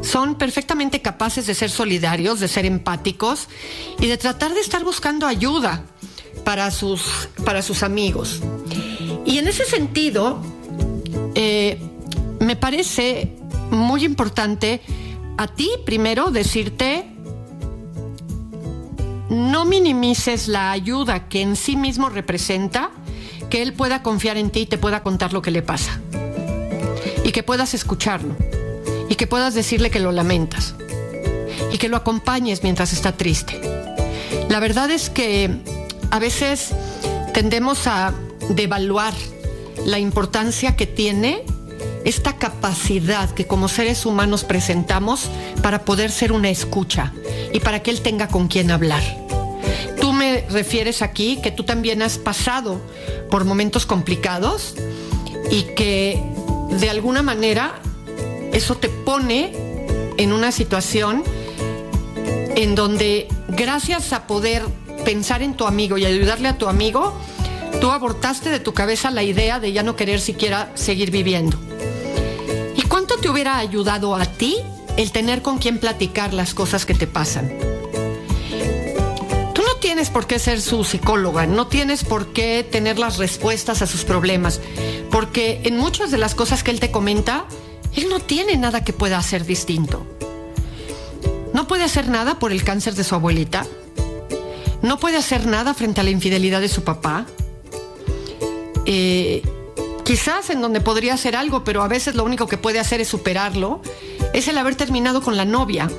Son 0.00 0.36
perfectamente 0.36 1.02
capaces 1.02 1.46
de 1.46 1.54
ser 1.54 1.70
solidarios, 1.70 2.40
de 2.40 2.48
ser 2.48 2.64
empáticos 2.64 3.48
y 4.00 4.06
de 4.06 4.16
tratar 4.16 4.54
de 4.54 4.60
estar 4.60 4.82
buscando 4.82 5.26
ayuda 5.26 5.84
para 6.44 6.70
sus, 6.70 7.28
para 7.44 7.60
sus 7.60 7.82
amigos. 7.82 8.40
Y 9.26 9.38
en 9.38 9.48
ese 9.48 9.64
sentido, 9.64 10.40
eh, 11.34 11.78
me 12.40 12.56
parece 12.56 13.32
muy 13.70 14.04
importante 14.04 14.80
a 15.36 15.48
ti 15.48 15.68
primero 15.84 16.30
decirte 16.30 17.15
no 19.28 19.64
minimices 19.64 20.48
la 20.48 20.70
ayuda 20.70 21.28
que 21.28 21.42
en 21.42 21.56
sí 21.56 21.76
mismo 21.76 22.08
representa 22.08 22.90
que 23.50 23.62
él 23.62 23.72
pueda 23.72 24.02
confiar 24.02 24.36
en 24.36 24.50
ti 24.50 24.60
y 24.60 24.66
te 24.66 24.78
pueda 24.78 25.02
contar 25.02 25.32
lo 25.32 25.42
que 25.42 25.50
le 25.50 25.62
pasa. 25.62 26.00
y 27.24 27.32
que 27.32 27.42
puedas 27.42 27.74
escucharlo 27.74 28.36
y 29.08 29.16
que 29.16 29.26
puedas 29.26 29.52
decirle 29.52 29.90
que 29.90 29.98
lo 29.98 30.12
lamentas 30.12 30.76
y 31.72 31.78
que 31.78 31.88
lo 31.88 31.96
acompañes 31.96 32.62
mientras 32.62 32.92
está 32.92 33.16
triste. 33.16 33.60
La 34.48 34.60
verdad 34.60 34.90
es 34.92 35.10
que 35.10 35.50
a 36.10 36.20
veces 36.20 36.70
tendemos 37.34 37.88
a 37.88 38.14
devaluar 38.50 39.12
la 39.84 39.98
importancia 39.98 40.76
que 40.76 40.86
tiene 40.86 41.42
esta 42.06 42.36
capacidad 42.36 43.30
que 43.30 43.48
como 43.48 43.66
seres 43.66 44.06
humanos 44.06 44.44
presentamos 44.44 45.28
para 45.60 45.84
poder 45.84 46.12
ser 46.12 46.30
una 46.30 46.48
escucha 46.48 47.12
y 47.52 47.58
para 47.58 47.82
que 47.82 47.90
él 47.90 48.00
tenga 48.00 48.28
con 48.28 48.46
quien 48.46 48.70
hablar. 48.70 49.02
Tú 50.00 50.12
me 50.12 50.42
refieres 50.48 51.02
aquí 51.02 51.40
que 51.42 51.50
tú 51.50 51.64
también 51.64 52.02
has 52.02 52.16
pasado 52.16 52.80
por 53.28 53.44
momentos 53.44 53.86
complicados 53.86 54.76
y 55.50 55.62
que 55.74 56.22
de 56.70 56.90
alguna 56.90 57.22
manera 57.22 57.74
eso 58.52 58.76
te 58.76 58.88
pone 58.88 59.52
en 60.16 60.32
una 60.32 60.52
situación 60.52 61.24
en 62.54 62.76
donde 62.76 63.26
gracias 63.48 64.12
a 64.12 64.28
poder 64.28 64.62
pensar 65.04 65.42
en 65.42 65.54
tu 65.54 65.66
amigo 65.66 65.98
y 65.98 66.06
ayudarle 66.06 66.46
a 66.46 66.56
tu 66.56 66.68
amigo, 66.68 67.18
tú 67.80 67.90
abortaste 67.90 68.48
de 68.48 68.60
tu 68.60 68.74
cabeza 68.74 69.10
la 69.10 69.24
idea 69.24 69.58
de 69.58 69.72
ya 69.72 69.82
no 69.82 69.96
querer 69.96 70.20
siquiera 70.20 70.70
seguir 70.76 71.10
viviendo. 71.10 71.65
¿Y 73.26 73.28
cuánto 73.28 73.40
te 73.40 73.42
hubiera 73.42 73.58
ayudado 73.58 74.14
a 74.14 74.24
ti 74.24 74.56
el 74.96 75.10
tener 75.10 75.42
con 75.42 75.58
quien 75.58 75.80
platicar 75.80 76.32
las 76.32 76.54
cosas 76.54 76.86
que 76.86 76.94
te 76.94 77.08
pasan? 77.08 77.50
Tú 79.52 79.62
no 79.62 79.74
tienes 79.80 80.10
por 80.10 80.28
qué 80.28 80.38
ser 80.38 80.60
su 80.60 80.84
psicóloga, 80.84 81.44
no 81.44 81.66
tienes 81.66 82.04
por 82.04 82.32
qué 82.32 82.64
tener 82.70 83.00
las 83.00 83.18
respuestas 83.18 83.82
a 83.82 83.88
sus 83.88 84.04
problemas, 84.04 84.60
porque 85.10 85.60
en 85.64 85.76
muchas 85.76 86.12
de 86.12 86.18
las 86.18 86.36
cosas 86.36 86.62
que 86.62 86.70
él 86.70 86.78
te 86.78 86.92
comenta, 86.92 87.46
él 87.96 88.08
no 88.08 88.20
tiene 88.20 88.56
nada 88.58 88.84
que 88.84 88.92
pueda 88.92 89.18
hacer 89.18 89.44
distinto. 89.44 90.06
No 91.52 91.66
puede 91.66 91.82
hacer 91.82 92.08
nada 92.08 92.38
por 92.38 92.52
el 92.52 92.62
cáncer 92.62 92.94
de 92.94 93.02
su 93.02 93.16
abuelita. 93.16 93.66
No 94.82 95.00
puede 95.00 95.16
hacer 95.16 95.46
nada 95.46 95.74
frente 95.74 96.00
a 96.00 96.04
la 96.04 96.10
infidelidad 96.10 96.60
de 96.60 96.68
su 96.68 96.84
papá. 96.84 97.26
Eh, 98.84 99.42
quizás 100.06 100.50
en 100.50 100.62
donde 100.62 100.80
podría 100.80 101.14
hacer 101.14 101.34
algo, 101.34 101.64
pero 101.64 101.82
a 101.82 101.88
veces 101.88 102.14
lo 102.14 102.22
único 102.22 102.46
que 102.46 102.56
puede 102.56 102.78
hacer 102.78 103.00
es 103.00 103.08
superarlo, 103.08 103.82
es 104.32 104.46
el 104.46 104.56
haber 104.56 104.76
terminado 104.76 105.20
con 105.20 105.36
la 105.36 105.44
novia. 105.44 105.90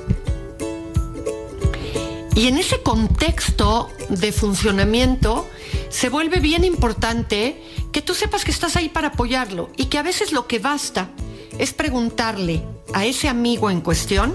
Y 2.34 2.46
en 2.48 2.56
ese 2.56 2.82
contexto 2.82 3.90
de 4.08 4.32
funcionamiento 4.32 5.46
se 5.90 6.08
vuelve 6.08 6.40
bien 6.40 6.64
importante 6.64 7.62
que 7.92 8.00
tú 8.00 8.14
sepas 8.14 8.46
que 8.46 8.50
estás 8.50 8.76
ahí 8.76 8.88
para 8.88 9.08
apoyarlo 9.08 9.68
y 9.76 9.86
que 9.86 9.98
a 9.98 10.02
veces 10.02 10.32
lo 10.32 10.46
que 10.46 10.58
basta 10.58 11.10
es 11.58 11.74
preguntarle 11.74 12.62
a 12.94 13.04
ese 13.04 13.28
amigo 13.28 13.70
en 13.70 13.82
cuestión, 13.82 14.34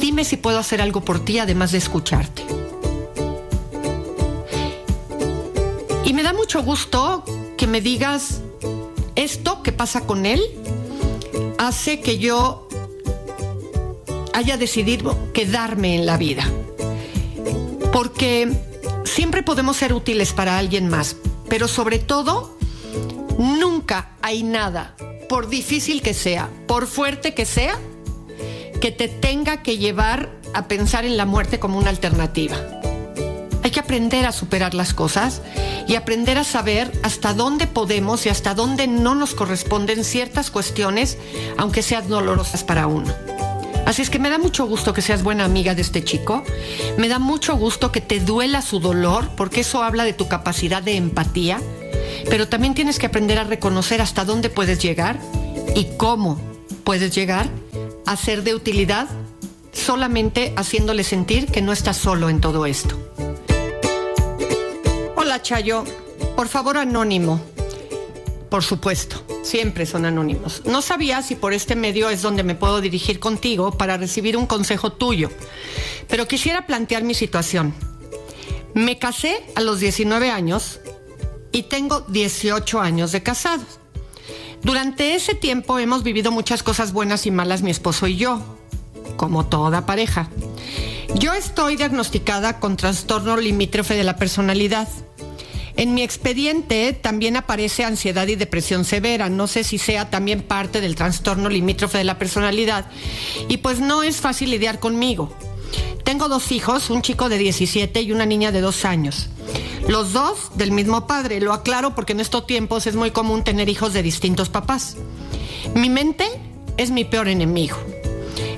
dime 0.00 0.24
si 0.24 0.36
puedo 0.36 0.58
hacer 0.58 0.82
algo 0.82 1.00
por 1.00 1.24
ti 1.24 1.38
además 1.38 1.72
de 1.72 1.78
escucharte. 1.78 2.44
Y 6.04 6.12
me 6.12 6.22
da 6.22 6.34
mucho 6.34 6.62
gusto 6.62 7.24
que 7.56 7.66
me 7.66 7.80
digas 7.80 8.41
esto 9.22 9.62
que 9.62 9.72
pasa 9.72 10.02
con 10.02 10.26
él 10.26 10.42
hace 11.58 12.00
que 12.00 12.18
yo 12.18 12.68
haya 14.32 14.56
decidido 14.56 15.32
quedarme 15.32 15.94
en 15.94 16.06
la 16.06 16.16
vida. 16.16 16.44
Porque 17.92 18.50
siempre 19.04 19.42
podemos 19.42 19.76
ser 19.76 19.92
útiles 19.92 20.32
para 20.32 20.58
alguien 20.58 20.88
más, 20.88 21.16
pero 21.48 21.68
sobre 21.68 21.98
todo, 21.98 22.56
nunca 23.38 24.16
hay 24.22 24.42
nada, 24.42 24.96
por 25.28 25.48
difícil 25.48 26.02
que 26.02 26.14
sea, 26.14 26.50
por 26.66 26.86
fuerte 26.86 27.34
que 27.34 27.46
sea, 27.46 27.78
que 28.80 28.90
te 28.90 29.08
tenga 29.08 29.62
que 29.62 29.78
llevar 29.78 30.30
a 30.54 30.66
pensar 30.66 31.04
en 31.04 31.16
la 31.16 31.26
muerte 31.26 31.60
como 31.60 31.78
una 31.78 31.90
alternativa. 31.90 32.81
Que 33.72 33.80
aprender 33.80 34.26
a 34.26 34.32
superar 34.32 34.74
las 34.74 34.92
cosas 34.92 35.40
y 35.88 35.94
aprender 35.94 36.36
a 36.36 36.44
saber 36.44 36.92
hasta 37.02 37.32
dónde 37.32 37.66
podemos 37.66 38.26
y 38.26 38.28
hasta 38.28 38.54
dónde 38.54 38.86
no 38.86 39.14
nos 39.14 39.34
corresponden 39.34 40.04
ciertas 40.04 40.50
cuestiones, 40.50 41.16
aunque 41.56 41.82
sean 41.82 42.06
dolorosas 42.06 42.64
para 42.64 42.86
uno. 42.86 43.12
Así 43.86 44.02
es 44.02 44.10
que 44.10 44.18
me 44.18 44.30
da 44.30 44.38
mucho 44.38 44.66
gusto 44.66 44.92
que 44.92 45.02
seas 45.02 45.22
buena 45.22 45.44
amiga 45.44 45.74
de 45.74 45.82
este 45.82 46.04
chico. 46.04 46.44
Me 46.98 47.08
da 47.08 47.18
mucho 47.18 47.56
gusto 47.56 47.92
que 47.92 48.00
te 48.00 48.20
duela 48.20 48.62
su 48.62 48.78
dolor, 48.78 49.30
porque 49.36 49.60
eso 49.60 49.82
habla 49.82 50.04
de 50.04 50.12
tu 50.12 50.28
capacidad 50.28 50.82
de 50.82 50.96
empatía. 50.96 51.60
Pero 52.28 52.48
también 52.48 52.74
tienes 52.74 52.98
que 52.98 53.06
aprender 53.06 53.38
a 53.38 53.44
reconocer 53.44 54.00
hasta 54.00 54.24
dónde 54.24 54.50
puedes 54.50 54.78
llegar 54.78 55.18
y 55.74 55.88
cómo 55.96 56.38
puedes 56.84 57.14
llegar 57.14 57.48
a 58.06 58.16
ser 58.16 58.44
de 58.44 58.54
utilidad 58.54 59.08
solamente 59.72 60.52
haciéndole 60.56 61.04
sentir 61.04 61.46
que 61.46 61.62
no 61.62 61.72
estás 61.72 61.96
solo 61.96 62.28
en 62.28 62.40
todo 62.40 62.66
esto. 62.66 63.11
Hola 65.32 65.40
Chayo, 65.40 65.84
por 66.36 66.46
favor 66.46 66.76
anónimo. 66.76 67.40
Por 68.50 68.62
supuesto, 68.62 69.24
siempre 69.42 69.86
son 69.86 70.04
anónimos. 70.04 70.60
No 70.66 70.82
sabía 70.82 71.22
si 71.22 71.36
por 71.36 71.54
este 71.54 71.74
medio 71.74 72.10
es 72.10 72.20
donde 72.20 72.42
me 72.42 72.54
puedo 72.54 72.82
dirigir 72.82 73.18
contigo 73.18 73.70
para 73.70 73.96
recibir 73.96 74.36
un 74.36 74.44
consejo 74.44 74.92
tuyo, 74.92 75.30
pero 76.06 76.28
quisiera 76.28 76.66
plantear 76.66 77.02
mi 77.02 77.14
situación. 77.14 77.72
Me 78.74 78.98
casé 78.98 79.42
a 79.54 79.62
los 79.62 79.80
19 79.80 80.30
años 80.30 80.80
y 81.50 81.62
tengo 81.62 82.02
18 82.02 82.82
años 82.82 83.10
de 83.12 83.22
casado. 83.22 83.64
Durante 84.60 85.14
ese 85.14 85.34
tiempo 85.34 85.78
hemos 85.78 86.02
vivido 86.02 86.30
muchas 86.30 86.62
cosas 86.62 86.92
buenas 86.92 87.24
y 87.24 87.30
malas 87.30 87.62
mi 87.62 87.70
esposo 87.70 88.06
y 88.06 88.16
yo, 88.16 88.42
como 89.16 89.46
toda 89.46 89.86
pareja. 89.86 90.28
Yo 91.14 91.32
estoy 91.34 91.76
diagnosticada 91.76 92.58
con 92.58 92.76
trastorno 92.76 93.36
limítrofe 93.36 93.94
de 93.94 94.04
la 94.04 94.16
personalidad. 94.16 94.88
En 95.76 95.94
mi 95.94 96.02
expediente 96.02 96.92
también 96.92 97.36
aparece 97.36 97.84
ansiedad 97.84 98.26
y 98.28 98.36
depresión 98.36 98.84
severa. 98.84 99.28
No 99.28 99.46
sé 99.46 99.64
si 99.64 99.78
sea 99.78 100.10
también 100.10 100.42
parte 100.42 100.80
del 100.80 100.96
trastorno 100.96 101.48
limítrofe 101.48 101.98
de 101.98 102.04
la 102.04 102.18
personalidad. 102.18 102.86
Y 103.48 103.58
pues 103.58 103.80
no 103.80 104.02
es 104.02 104.16
fácil 104.18 104.50
lidiar 104.50 104.80
conmigo. 104.80 105.34
Tengo 106.04 106.28
dos 106.28 106.52
hijos, 106.52 106.90
un 106.90 107.00
chico 107.00 107.28
de 107.28 107.38
17 107.38 108.02
y 108.02 108.12
una 108.12 108.26
niña 108.26 108.52
de 108.52 108.60
2 108.60 108.84
años. 108.84 109.28
Los 109.88 110.12
dos 110.12 110.50
del 110.56 110.72
mismo 110.72 111.06
padre. 111.06 111.40
Lo 111.40 111.52
aclaro 111.52 111.94
porque 111.94 112.12
en 112.12 112.20
estos 112.20 112.46
tiempos 112.46 112.86
es 112.86 112.94
muy 112.94 113.10
común 113.10 113.44
tener 113.44 113.68
hijos 113.68 113.92
de 113.92 114.02
distintos 114.02 114.48
papás. 114.48 114.96
Mi 115.74 115.88
mente 115.88 116.26
es 116.76 116.90
mi 116.90 117.04
peor 117.04 117.28
enemigo. 117.28 117.78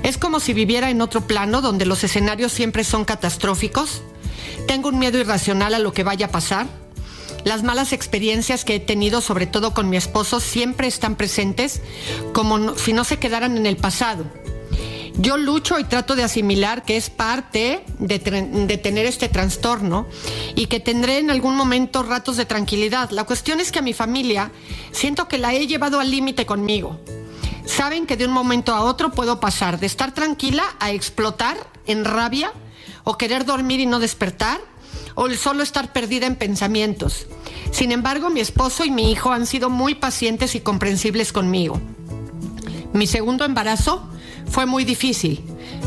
Es 0.03 0.17
como 0.17 0.39
si 0.39 0.53
viviera 0.53 0.89
en 0.89 1.01
otro 1.01 1.21
plano 1.21 1.61
donde 1.61 1.85
los 1.85 2.03
escenarios 2.03 2.51
siempre 2.51 2.83
son 2.83 3.05
catastróficos. 3.05 4.01
Tengo 4.67 4.89
un 4.89 4.99
miedo 4.99 5.17
irracional 5.17 5.73
a 5.73 5.79
lo 5.79 5.93
que 5.93 6.03
vaya 6.03 6.27
a 6.27 6.31
pasar 6.31 6.67
las 7.45 7.63
malas 7.63 7.93
experiencias 7.93 8.65
que 8.65 8.75
he 8.75 8.79
tenido, 8.79 9.21
sobre 9.21 9.45
todo 9.45 9.73
con 9.73 9.89
mi 9.89 9.95
esposo, 9.95 10.39
siempre 10.39 10.87
están 10.87 11.15
presentes 11.15 11.81
como 12.33 12.75
si 12.75 12.91
no 12.91 13.03
se 13.03 13.17
quedaran 13.17 13.55
en 13.55 13.67
el 13.67 13.77
pasado. 13.77 14.25
Yo 15.17 15.37
lucho 15.37 15.79
y 15.79 15.85
trato 15.85 16.15
de 16.15 16.23
asimilar 16.23 16.83
que 16.83 16.97
es 16.97 17.09
parte 17.09 17.85
de, 17.99 18.19
de, 18.19 18.77
tener 18.77 19.05
este 19.05 19.29
trastorno 19.29 20.07
y 20.55 20.65
que 20.65 20.81
tendré 20.81 21.19
en 21.19 21.31
algún 21.31 21.55
momento 21.55 22.03
ratos 22.03 22.35
de 22.35 22.45
tranquilidad. 22.45 23.11
La 23.11 23.23
cuestión 23.23 23.61
es 23.61 23.71
que 23.71 23.79
a 23.79 23.83
mi 23.83 23.93
familia 23.93 24.51
siento 24.91 25.29
que 25.29 25.37
la 25.37 25.53
he 25.53 25.67
llevado 25.67 26.01
al 26.01 26.11
límite 26.11 26.45
conmigo. 26.45 26.99
Saben 27.65 28.07
que 28.07 28.17
de 28.17 28.25
un 28.25 28.33
momento 28.33 28.73
a 28.73 28.81
otro 28.81 29.11
puedo 29.11 29.39
pasar 29.39 29.79
de 29.79 29.85
estar 29.85 30.13
tranquila 30.13 30.63
a 30.79 30.91
explotar 30.91 31.55
en 31.85 32.03
rabia 32.03 32.51
o 33.03 33.17
querer 33.17 33.45
dormir 33.45 33.79
y 33.79 33.85
no 33.85 33.99
despertar 33.99 34.59
o 35.15 35.27
el 35.27 35.37
solo 35.37 35.63
estar 35.63 35.91
perdida 35.91 36.27
en 36.27 36.35
pensamientos. 36.35 37.25
Sin 37.71 37.91
embargo, 37.91 38.29
mi 38.29 38.41
esposo 38.41 38.85
y 38.85 38.91
mi 38.91 39.11
hijo 39.11 39.31
han 39.31 39.45
sido 39.45 39.69
muy 39.69 39.95
pacientes 39.95 40.55
y 40.55 40.59
comprensibles 40.59 41.31
conmigo. 41.33 41.81
Mi 42.93 43.07
segundo 43.07 43.43
embarazo 43.43 44.07
fue 44.49 44.65
muy 44.65 44.85
difícil. 44.85 45.41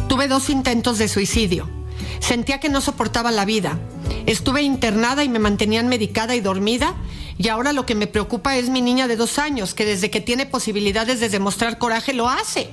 Tuve 0.09 0.29
dos 0.29 0.51
intentos 0.51 0.99
de 0.99 1.09
suicidio. 1.09 1.69
Sentía 2.21 2.61
que 2.61 2.69
no 2.69 2.81
soportaba 2.81 3.31
la 3.31 3.45
vida. 3.45 3.79
Estuve 4.27 4.63
internada 4.63 5.25
y 5.25 5.29
me 5.29 5.39
mantenían 5.39 5.89
medicada 5.89 6.35
y 6.35 6.41
dormida. 6.41 6.95
Y 7.39 7.49
ahora 7.49 7.73
lo 7.73 7.87
que 7.87 7.95
me 7.95 8.09
preocupa 8.09 8.57
es 8.57 8.69
mi 8.69 8.83
niña 8.83 9.07
de 9.07 9.17
dos 9.17 9.39
años, 9.39 9.73
que 9.73 9.85
desde 9.85 10.11
que 10.11 10.21
tiene 10.21 10.45
posibilidades 10.45 11.21
de 11.21 11.29
demostrar 11.29 11.79
coraje 11.79 12.13
lo 12.13 12.29
hace. 12.29 12.69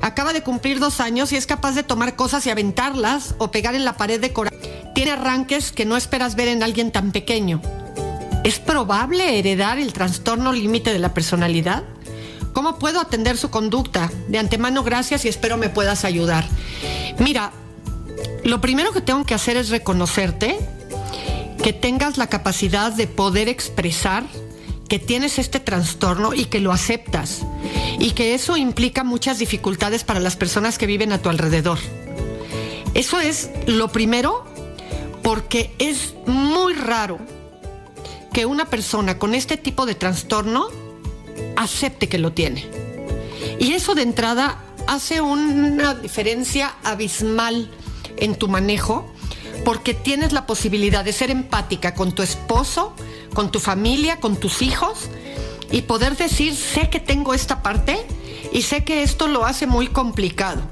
Acaba 0.00 0.32
de 0.32 0.42
cumplir 0.42 0.78
dos 0.78 1.00
años 1.00 1.32
y 1.32 1.36
es 1.36 1.46
capaz 1.46 1.72
de 1.72 1.82
tomar 1.82 2.14
cosas 2.14 2.46
y 2.46 2.50
aventarlas 2.50 3.34
o 3.38 3.50
pegar 3.50 3.74
en 3.74 3.84
la 3.84 3.96
pared 3.96 4.20
de 4.20 4.32
coraje. 4.32 4.77
Tiene 4.94 5.12
arranques 5.12 5.72
que 5.72 5.84
no 5.84 5.96
esperas 5.96 6.34
ver 6.34 6.48
en 6.48 6.62
alguien 6.62 6.90
tan 6.90 7.12
pequeño. 7.12 7.60
¿Es 8.44 8.58
probable 8.58 9.38
heredar 9.38 9.78
el 9.78 9.92
trastorno 9.92 10.52
límite 10.52 10.92
de 10.92 10.98
la 10.98 11.14
personalidad? 11.14 11.84
¿Cómo 12.52 12.78
puedo 12.78 13.00
atender 13.00 13.36
su 13.36 13.50
conducta? 13.50 14.10
De 14.28 14.38
antemano, 14.38 14.82
gracias 14.82 15.24
y 15.24 15.28
espero 15.28 15.56
me 15.56 15.68
puedas 15.68 16.04
ayudar. 16.04 16.46
Mira, 17.18 17.52
lo 18.44 18.60
primero 18.60 18.92
que 18.92 19.00
tengo 19.00 19.24
que 19.24 19.34
hacer 19.34 19.56
es 19.56 19.68
reconocerte, 19.68 20.58
que 21.62 21.72
tengas 21.72 22.16
la 22.16 22.28
capacidad 22.28 22.92
de 22.92 23.06
poder 23.06 23.48
expresar 23.48 24.24
que 24.88 24.98
tienes 24.98 25.38
este 25.38 25.60
trastorno 25.60 26.32
y 26.34 26.46
que 26.46 26.60
lo 26.60 26.72
aceptas 26.72 27.42
y 27.98 28.12
que 28.12 28.34
eso 28.34 28.56
implica 28.56 29.04
muchas 29.04 29.38
dificultades 29.38 30.02
para 30.02 30.18
las 30.18 30.36
personas 30.36 30.78
que 30.78 30.86
viven 30.86 31.12
a 31.12 31.18
tu 31.18 31.28
alrededor. 31.28 31.78
Eso 32.94 33.20
es 33.20 33.50
lo 33.66 33.88
primero 33.92 34.44
porque 35.28 35.74
es 35.78 36.14
muy 36.24 36.72
raro 36.72 37.18
que 38.32 38.46
una 38.46 38.64
persona 38.64 39.18
con 39.18 39.34
este 39.34 39.58
tipo 39.58 39.84
de 39.84 39.94
trastorno 39.94 40.68
acepte 41.54 42.08
que 42.08 42.16
lo 42.16 42.32
tiene. 42.32 42.66
Y 43.58 43.74
eso 43.74 43.94
de 43.94 44.00
entrada 44.00 44.64
hace 44.86 45.20
una 45.20 45.92
diferencia 45.92 46.76
abismal 46.82 47.70
en 48.16 48.36
tu 48.36 48.48
manejo 48.48 49.12
porque 49.66 49.92
tienes 49.92 50.32
la 50.32 50.46
posibilidad 50.46 51.04
de 51.04 51.12
ser 51.12 51.30
empática 51.30 51.92
con 51.92 52.12
tu 52.12 52.22
esposo, 52.22 52.94
con 53.34 53.50
tu 53.50 53.60
familia, 53.60 54.20
con 54.20 54.38
tus 54.38 54.62
hijos 54.62 55.10
y 55.70 55.82
poder 55.82 56.16
decir, 56.16 56.56
sé 56.56 56.88
que 56.88 57.00
tengo 57.00 57.34
esta 57.34 57.62
parte 57.62 57.98
y 58.50 58.62
sé 58.62 58.82
que 58.82 59.02
esto 59.02 59.28
lo 59.28 59.44
hace 59.44 59.66
muy 59.66 59.88
complicado. 59.88 60.62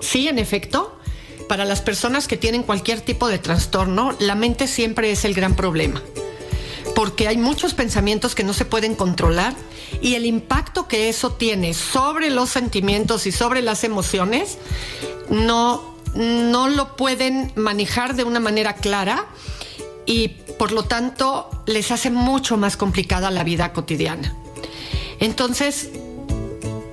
Sí, 0.00 0.28
en 0.28 0.38
efecto, 0.38 0.97
para 1.48 1.64
las 1.64 1.80
personas 1.80 2.28
que 2.28 2.36
tienen 2.36 2.62
cualquier 2.62 3.00
tipo 3.00 3.28
de 3.28 3.38
trastorno, 3.38 4.14
la 4.20 4.34
mente 4.34 4.68
siempre 4.68 5.10
es 5.10 5.24
el 5.24 5.34
gran 5.34 5.56
problema, 5.56 6.02
porque 6.94 7.26
hay 7.26 7.36
muchos 7.36 7.74
pensamientos 7.74 8.34
que 8.34 8.44
no 8.44 8.52
se 8.52 8.64
pueden 8.64 8.94
controlar 8.94 9.54
y 10.00 10.14
el 10.14 10.26
impacto 10.26 10.88
que 10.88 11.08
eso 11.08 11.32
tiene 11.32 11.74
sobre 11.74 12.30
los 12.30 12.50
sentimientos 12.50 13.26
y 13.26 13.32
sobre 13.32 13.62
las 13.62 13.82
emociones 13.84 14.58
no, 15.30 15.96
no 16.14 16.68
lo 16.68 16.96
pueden 16.96 17.52
manejar 17.56 18.14
de 18.14 18.24
una 18.24 18.40
manera 18.40 18.74
clara 18.74 19.26
y 20.06 20.28
por 20.58 20.72
lo 20.72 20.84
tanto 20.84 21.50
les 21.66 21.90
hace 21.90 22.10
mucho 22.10 22.56
más 22.56 22.76
complicada 22.76 23.30
la 23.30 23.44
vida 23.44 23.72
cotidiana. 23.72 24.34
Entonces, 25.20 25.90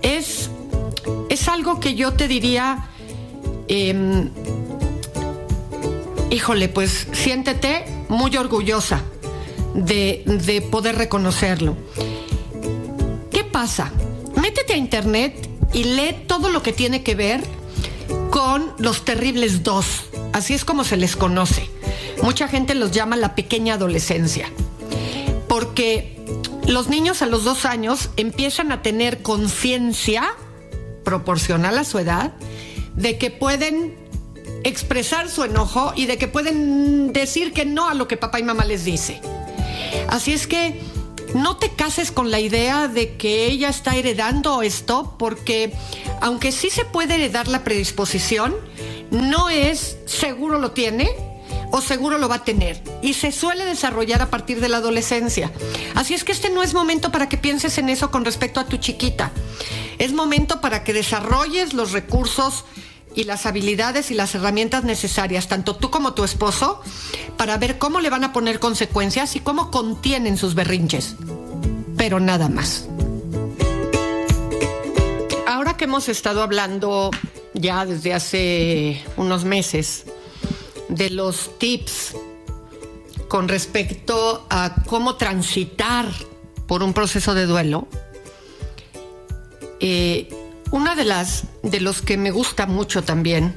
es, 0.01 0.49
es 1.29 1.47
algo 1.47 1.79
que 1.79 1.95
yo 1.95 2.13
te 2.13 2.27
diría, 2.27 2.89
em, 3.67 4.29
híjole, 6.29 6.69
pues 6.69 7.07
siéntete 7.11 7.85
muy 8.09 8.35
orgullosa 8.37 9.01
de, 9.73 10.23
de 10.25 10.61
poder 10.61 10.97
reconocerlo. 10.97 11.75
¿Qué 13.31 13.43
pasa? 13.43 13.91
Métete 14.35 14.73
a 14.73 14.77
internet 14.77 15.49
y 15.73 15.83
lee 15.83 16.15
todo 16.27 16.49
lo 16.49 16.63
que 16.63 16.73
tiene 16.73 17.03
que 17.03 17.15
ver 17.15 17.41
con 18.29 18.73
los 18.77 19.05
terribles 19.05 19.63
dos, 19.63 20.03
así 20.33 20.53
es 20.53 20.65
como 20.65 20.83
se 20.83 20.97
les 20.97 21.15
conoce. 21.15 21.69
Mucha 22.21 22.47
gente 22.47 22.75
los 22.75 22.91
llama 22.91 23.15
la 23.15 23.35
pequeña 23.35 23.75
adolescencia, 23.75 24.49
porque 25.47 26.17
los 26.67 26.89
niños 26.89 27.21
a 27.21 27.27
los 27.27 27.43
dos 27.43 27.65
años 27.65 28.09
empiezan 28.17 28.71
a 28.71 28.81
tener 28.81 29.21
conciencia 29.21 30.23
proporcional 31.03 31.77
a 31.77 31.83
su 31.83 31.99
edad 31.99 32.33
de 32.95 33.17
que 33.17 33.31
pueden 33.31 33.95
expresar 34.63 35.29
su 35.29 35.43
enojo 35.43 35.93
y 35.95 36.05
de 36.05 36.17
que 36.17 36.27
pueden 36.27 37.13
decir 37.13 37.53
que 37.53 37.65
no 37.65 37.87
a 37.87 37.93
lo 37.93 38.07
que 38.07 38.17
papá 38.17 38.39
y 38.39 38.43
mamá 38.43 38.65
les 38.65 38.83
dice. 38.85 39.21
Así 40.09 40.33
es 40.33 40.47
que 40.47 40.81
no 41.33 41.57
te 41.57 41.69
cases 41.69 42.11
con 42.11 42.31
la 42.31 42.39
idea 42.39 42.87
de 42.87 43.17
que 43.17 43.45
ella 43.45 43.69
está 43.69 43.95
heredando 43.95 44.61
esto, 44.61 45.15
porque 45.19 45.73
aunque 46.21 46.51
sí 46.51 46.69
se 46.69 46.85
puede 46.85 47.15
heredar 47.15 47.47
la 47.47 47.63
predisposición, 47.63 48.55
no 49.11 49.49
es 49.49 49.97
seguro 50.05 50.59
lo 50.59 50.71
tiene 50.71 51.09
o 51.71 51.81
seguro 51.81 52.17
lo 52.17 52.29
va 52.29 52.35
a 52.35 52.43
tener. 52.43 52.81
Y 53.01 53.15
se 53.15 53.31
suele 53.31 53.65
desarrollar 53.65 54.21
a 54.21 54.29
partir 54.29 54.61
de 54.61 54.69
la 54.69 54.77
adolescencia. 54.77 55.51
Así 55.93 56.13
es 56.13 56.23
que 56.23 56.31
este 56.31 56.49
no 56.49 56.63
es 56.63 56.73
momento 56.73 57.11
para 57.11 57.27
que 57.27 57.37
pienses 57.37 57.77
en 57.77 57.89
eso 57.89 58.11
con 58.11 58.23
respecto 58.23 58.59
a 58.59 58.65
tu 58.65 58.77
chiquita. 58.77 59.31
Es 59.97 60.13
momento 60.13 60.61
para 60.61 60.83
que 60.83 60.93
desarrolles 60.93 61.73
los 61.73 61.91
recursos 61.91 62.63
y 63.15 63.23
las 63.23 63.45
habilidades 63.45 64.11
y 64.11 64.13
las 64.13 64.35
herramientas 64.35 64.83
necesarias, 64.83 65.47
tanto 65.47 65.77
tú 65.77 65.89
como 65.89 66.13
tu 66.13 66.23
esposo, 66.23 66.81
para 67.37 67.57
ver 67.57 67.77
cómo 67.77 68.01
le 68.01 68.09
van 68.09 68.25
a 68.25 68.33
poner 68.33 68.59
consecuencias 68.59 69.35
y 69.35 69.39
cómo 69.39 69.71
contienen 69.71 70.37
sus 70.37 70.53
berrinches. 70.53 71.15
Pero 71.97 72.19
nada 72.19 72.49
más. 72.49 72.87
Ahora 75.47 75.77
que 75.77 75.85
hemos 75.85 76.09
estado 76.09 76.43
hablando 76.43 77.09
ya 77.53 77.85
desde 77.85 78.13
hace 78.13 79.03
unos 79.15 79.45
meses 79.45 80.03
de 80.89 81.09
los 81.09 81.57
tips 81.57 82.15
con 83.29 83.47
respecto 83.47 84.45
a 84.49 84.75
cómo 84.85 85.15
transitar 85.15 86.05
por 86.67 86.83
un 86.83 86.93
proceso 86.93 87.33
de 87.33 87.45
duelo, 87.45 87.87
eh, 89.79 90.29
una 90.71 90.95
de 90.95 91.05
las 91.05 91.43
de 91.63 91.79
los 91.79 92.01
que 92.01 92.17
me 92.17 92.31
gusta 92.31 92.65
mucho 92.65 93.03
también 93.03 93.53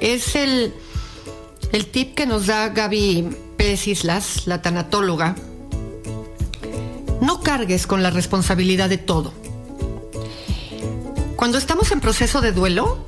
es 0.00 0.36
el, 0.36 0.72
el 1.72 1.86
tip 1.86 2.14
que 2.14 2.26
nos 2.26 2.46
da 2.46 2.68
Gaby 2.68 3.28
Pérez 3.56 3.88
Islas, 3.88 4.46
la 4.46 4.62
tanatóloga. 4.62 5.34
No 7.20 7.40
cargues 7.40 7.86
con 7.86 8.02
la 8.02 8.10
responsabilidad 8.10 8.88
de 8.88 8.98
todo. 8.98 9.32
Cuando 11.36 11.58
estamos 11.58 11.90
en 11.92 12.00
proceso 12.00 12.40
de 12.40 12.52
duelo, 12.52 12.98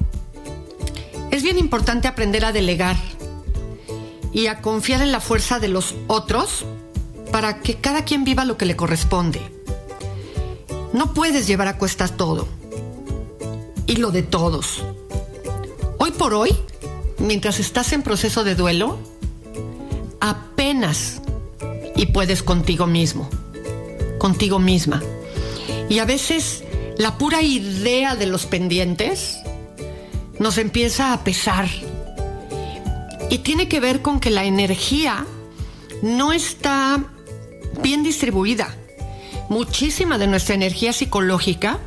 es 1.30 1.42
bien 1.42 1.58
importante 1.58 2.08
aprender 2.08 2.44
a 2.44 2.52
delegar 2.52 2.96
y 4.32 4.46
a 4.46 4.60
confiar 4.60 5.02
en 5.02 5.12
la 5.12 5.20
fuerza 5.20 5.58
de 5.58 5.68
los 5.68 5.94
otros 6.06 6.64
para 7.30 7.60
que 7.60 7.76
cada 7.76 8.04
quien 8.04 8.24
viva 8.24 8.44
lo 8.44 8.56
que 8.56 8.66
le 8.66 8.76
corresponde. 8.76 9.59
No 10.92 11.14
puedes 11.14 11.46
llevar 11.46 11.68
a 11.68 11.78
cuestas 11.78 12.16
todo 12.16 12.48
y 13.86 13.96
lo 13.96 14.10
de 14.10 14.22
todos. 14.22 14.84
Hoy 15.98 16.10
por 16.10 16.34
hoy, 16.34 16.56
mientras 17.18 17.60
estás 17.60 17.92
en 17.92 18.02
proceso 18.02 18.42
de 18.42 18.56
duelo, 18.56 18.98
apenas 20.20 21.22
y 21.94 22.06
puedes 22.06 22.42
contigo 22.42 22.86
mismo, 22.86 23.28
contigo 24.18 24.58
misma. 24.58 25.00
Y 25.88 26.00
a 26.00 26.04
veces 26.04 26.64
la 26.98 27.18
pura 27.18 27.40
idea 27.42 28.16
de 28.16 28.26
los 28.26 28.46
pendientes 28.46 29.38
nos 30.40 30.58
empieza 30.58 31.12
a 31.12 31.22
pesar. 31.22 31.68
Y 33.30 33.38
tiene 33.38 33.68
que 33.68 33.78
ver 33.78 34.02
con 34.02 34.18
que 34.18 34.30
la 34.30 34.44
energía 34.44 35.24
no 36.02 36.32
está 36.32 37.04
bien 37.80 38.02
distribuida 38.02 38.76
muchísima 39.50 40.16
de 40.16 40.28
nuestra 40.28 40.54
energía 40.54 40.92
psicológica, 40.92 41.80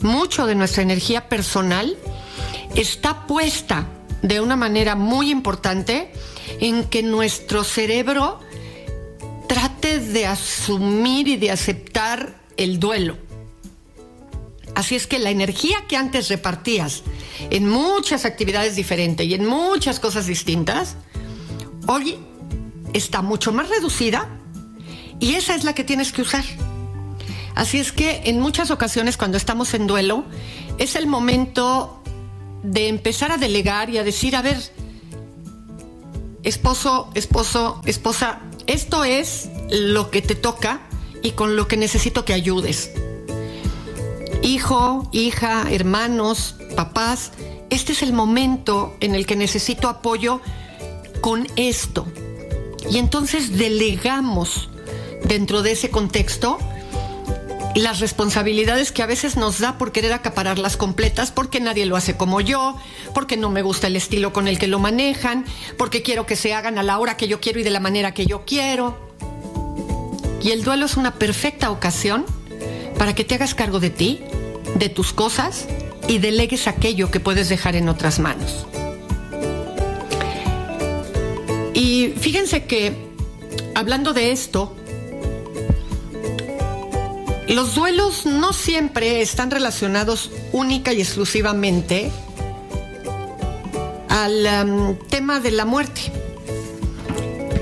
mucho 0.00 0.46
de 0.46 0.54
nuestra 0.54 0.82
energía 0.82 1.28
personal, 1.28 1.98
está 2.76 3.26
puesta 3.26 3.88
de 4.22 4.40
una 4.40 4.54
manera 4.54 4.94
muy 4.94 5.30
importante 5.30 6.12
en 6.60 6.84
que 6.84 7.02
nuestro 7.02 7.64
cerebro 7.64 8.38
trate 9.48 9.98
de 9.98 10.26
asumir 10.26 11.26
y 11.26 11.36
de 11.36 11.50
aceptar 11.50 12.40
el 12.56 12.78
duelo. 12.78 13.18
Así 14.76 14.94
es 14.94 15.08
que 15.08 15.18
la 15.18 15.30
energía 15.30 15.78
que 15.88 15.96
antes 15.96 16.28
repartías 16.28 17.02
en 17.50 17.68
muchas 17.68 18.24
actividades 18.24 18.76
diferentes 18.76 19.26
y 19.26 19.34
en 19.34 19.46
muchas 19.46 19.98
cosas 19.98 20.26
distintas, 20.26 20.96
hoy 21.88 22.18
está 22.92 23.20
mucho 23.20 23.50
más 23.50 23.68
reducida 23.68 24.28
y 25.18 25.34
esa 25.34 25.56
es 25.56 25.64
la 25.64 25.74
que 25.74 25.82
tienes 25.82 26.12
que 26.12 26.22
usar. 26.22 26.44
Así 27.54 27.78
es 27.78 27.92
que 27.92 28.22
en 28.24 28.40
muchas 28.40 28.70
ocasiones 28.70 29.16
cuando 29.16 29.36
estamos 29.36 29.74
en 29.74 29.86
duelo 29.86 30.24
es 30.78 30.94
el 30.96 31.06
momento 31.06 32.02
de 32.62 32.88
empezar 32.88 33.32
a 33.32 33.36
delegar 33.36 33.90
y 33.90 33.98
a 33.98 34.04
decir, 34.04 34.36
a 34.36 34.42
ver, 34.42 34.58
esposo, 36.42 37.10
esposo, 37.14 37.80
esposa, 37.84 38.40
esto 38.66 39.04
es 39.04 39.50
lo 39.70 40.10
que 40.10 40.22
te 40.22 40.34
toca 40.34 40.80
y 41.22 41.32
con 41.32 41.56
lo 41.56 41.68
que 41.68 41.76
necesito 41.76 42.24
que 42.24 42.32
ayudes. 42.32 42.90
Hijo, 44.42 45.08
hija, 45.12 45.66
hermanos, 45.70 46.56
papás, 46.76 47.32
este 47.68 47.92
es 47.92 48.02
el 48.02 48.12
momento 48.12 48.96
en 49.00 49.14
el 49.14 49.26
que 49.26 49.36
necesito 49.36 49.88
apoyo 49.88 50.40
con 51.20 51.46
esto. 51.56 52.06
Y 52.90 52.98
entonces 52.98 53.56
delegamos 53.58 54.70
dentro 55.24 55.62
de 55.62 55.72
ese 55.72 55.90
contexto 55.90 56.58
las 57.74 58.00
responsabilidades 58.00 58.90
que 58.92 59.02
a 59.02 59.06
veces 59.06 59.36
nos 59.36 59.60
da 59.60 59.78
por 59.78 59.92
querer 59.92 60.12
acapararlas 60.12 60.76
completas, 60.76 61.30
porque 61.30 61.60
nadie 61.60 61.86
lo 61.86 61.96
hace 61.96 62.16
como 62.16 62.40
yo, 62.40 62.76
porque 63.14 63.36
no 63.36 63.50
me 63.50 63.62
gusta 63.62 63.86
el 63.86 63.96
estilo 63.96 64.32
con 64.32 64.48
el 64.48 64.58
que 64.58 64.66
lo 64.66 64.78
manejan, 64.78 65.44
porque 65.78 66.02
quiero 66.02 66.26
que 66.26 66.36
se 66.36 66.54
hagan 66.54 66.78
a 66.78 66.82
la 66.82 66.98
hora 66.98 67.16
que 67.16 67.28
yo 67.28 67.40
quiero 67.40 67.60
y 67.60 67.62
de 67.62 67.70
la 67.70 67.80
manera 67.80 68.12
que 68.12 68.26
yo 68.26 68.44
quiero. 68.44 68.98
Y 70.42 70.50
el 70.50 70.64
duelo 70.64 70.86
es 70.86 70.96
una 70.96 71.14
perfecta 71.14 71.70
ocasión 71.70 72.24
para 72.98 73.14
que 73.14 73.24
te 73.24 73.36
hagas 73.36 73.54
cargo 73.54 73.78
de 73.78 73.90
ti, 73.90 74.20
de 74.74 74.88
tus 74.88 75.12
cosas 75.12 75.66
y 76.08 76.18
delegues 76.18 76.66
aquello 76.66 77.10
que 77.10 77.20
puedes 77.20 77.48
dejar 77.48 77.76
en 77.76 77.88
otras 77.88 78.18
manos. 78.18 78.66
Y 81.72 82.14
fíjense 82.18 82.64
que, 82.64 82.94
hablando 83.74 84.12
de 84.12 84.32
esto, 84.32 84.76
Los 87.50 87.74
duelos 87.74 88.26
no 88.26 88.52
siempre 88.52 89.22
están 89.22 89.50
relacionados 89.50 90.30
única 90.52 90.92
y 90.92 91.00
exclusivamente 91.00 92.12
al 94.08 94.68
um, 94.68 94.96
tema 95.08 95.40
de 95.40 95.50
la 95.50 95.64
muerte. 95.64 96.12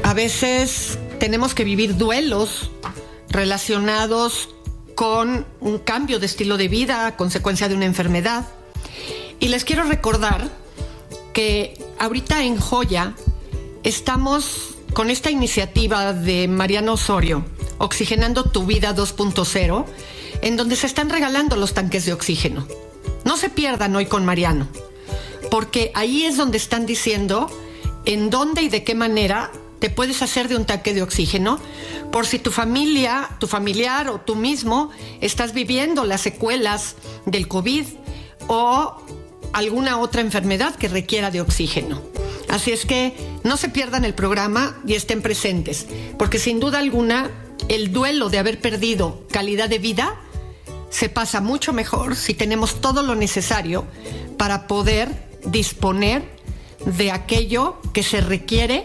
A 0.03 0.13
veces 0.13 0.99
tenemos 1.19 1.55
que 1.55 1.65
vivir 1.65 1.97
duelos 1.97 2.71
relacionados 3.31 4.51
con 4.95 5.47
un 5.61 5.79
cambio 5.79 6.19
de 6.19 6.27
estilo 6.27 6.59
de 6.59 6.69
vida 6.69 7.17
consecuencia 7.17 7.67
de 7.67 7.75
una 7.75 7.87
enfermedad. 7.87 8.47
Y 9.41 9.49
les 9.49 9.65
quiero 9.65 9.85
recordar 9.85 10.51
que 11.33 11.83
ahorita 11.99 12.45
en 12.45 12.59
Joya 12.59 13.15
estamos 13.85 14.77
con 14.93 15.09
esta 15.09 15.31
iniciativa 15.31 16.13
de 16.13 16.47
Mariano 16.47 16.93
Osorio, 16.93 17.47
Oxigenando 17.79 18.45
tu 18.45 18.67
vida 18.67 18.95
2.0, 18.95 19.85
en 20.43 20.57
donde 20.57 20.77
se 20.77 20.87
están 20.87 21.11
regalando 21.11 21.57
los 21.57 21.75
tanques 21.75 22.05
de 22.05 22.13
oxígeno. 22.13 22.67
No 23.25 23.37
se 23.37 23.51
pierdan 23.51 23.95
hoy 23.97 24.07
con 24.07 24.25
Mariano, 24.25 24.69
porque 25.51 25.93
ahí 25.95 26.25
es 26.25 26.37
donde 26.37 26.59
están 26.59 26.87
diciendo 26.87 27.51
en 28.05 28.31
dónde 28.31 28.63
y 28.63 28.69
de 28.69 28.85
qué 28.85 28.95
manera 28.95 29.51
te 29.79 29.91
puedes 29.91 30.23
hacer 30.23 30.49
de 30.49 30.57
un 30.57 30.65
tanque 30.65 30.95
de 30.95 31.03
oxígeno 31.03 31.59
por 32.11 32.27
si 32.27 32.39
tu 32.39 32.51
familia, 32.51 33.29
tu 33.39 33.47
familiar 33.47 34.09
o 34.09 34.21
tú 34.21 34.35
mismo 34.35 34.91
estás 35.21 35.53
viviendo 35.53 36.05
las 36.05 36.21
secuelas 36.21 36.97
del 37.27 37.49
COVID 37.49 37.87
o 38.49 38.97
alguna 39.53 39.99
otra 39.99 40.21
enfermedad 40.21 40.75
que 40.75 40.89
requiera 40.89 41.31
de 41.31 41.41
oxígeno. 41.41 42.03
Así 42.49 42.73
es 42.73 42.87
que 42.87 43.15
no 43.45 43.57
se 43.57 43.69
pierdan 43.69 44.05
el 44.05 44.15
programa 44.15 44.81
y 44.87 44.95
estén 44.95 45.23
presentes, 45.23 45.87
porque 46.19 46.39
sin 46.39 46.61
duda 46.61 46.79
alguna 46.79 47.31
el 47.69 47.93
duelo 47.93 48.29
de 48.29 48.39
haber 48.39 48.61
perdido 48.61 49.27
calidad 49.31 49.69
de 49.69 49.79
vida 49.79 50.17
se 50.91 51.09
pasa 51.09 51.41
mucho 51.41 51.73
mejor 51.73 52.17
si 52.17 52.35
tenemos 52.35 52.81
todo 52.81 53.03
lo 53.03 53.15
necesario 53.15 53.85
para 54.37 54.67
poder 54.67 55.29
disponer 55.45 56.23
de 56.85 57.11
aquello 57.11 57.81
que 57.93 58.03
se 58.03 58.21
requiere 58.21 58.85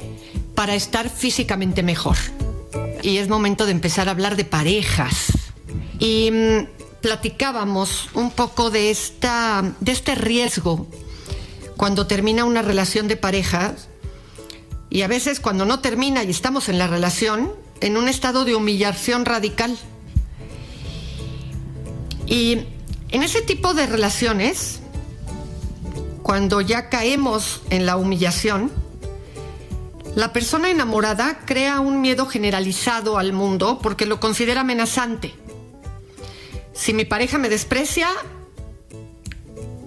para 0.56 0.76
estar 0.76 1.10
físicamente 1.10 1.84
mejor. 1.84 2.18
Y 3.02 3.18
es 3.18 3.30
momento 3.30 3.66
de 3.66 3.72
empezar 3.72 4.08
a 4.08 4.12
hablar 4.12 4.36
de 4.36 4.46
parejas. 4.46 5.34
Y 6.00 6.32
mm, 6.32 7.02
platicábamos 7.02 8.10
un 8.14 8.32
poco 8.32 8.70
de, 8.70 8.90
esta, 8.90 9.76
de 9.80 9.92
este 9.92 10.16
riesgo 10.16 10.88
cuando 11.78 12.08
termina 12.08 12.46
una 12.46 12.62
relación 12.62 13.08
de 13.08 13.18
pareja 13.18 13.76
y 14.90 15.02
a 15.02 15.08
veces 15.08 15.40
cuando 15.40 15.66
no 15.66 15.80
termina 15.80 16.24
y 16.24 16.30
estamos 16.30 16.70
en 16.70 16.78
la 16.78 16.88
relación, 16.88 17.52
en 17.82 17.98
un 17.98 18.08
estado 18.08 18.46
de 18.46 18.56
humillación 18.56 19.26
radical. 19.26 19.78
Y 22.26 22.66
en 23.10 23.24
ese 23.24 23.42
tipo 23.42 23.74
de 23.74 23.86
relaciones, 23.86 24.80
cuando 26.22 26.62
ya 26.62 26.90
caemos 26.90 27.62
en 27.70 27.86
la 27.86 27.98
humillación, 27.98 28.72
la 30.16 30.32
persona 30.32 30.70
enamorada 30.70 31.40
crea 31.46 31.80
un 31.80 32.00
miedo 32.02 32.28
generalizado 32.28 33.18
al 33.18 33.34
mundo 33.34 33.80
porque 33.82 34.06
lo 34.06 34.20
considera 34.20 34.62
amenazante. 34.62 35.34
Si 36.74 36.94
mi 36.94 37.06
pareja 37.06 37.38
me 37.38 37.50
desprecia, 37.50 38.10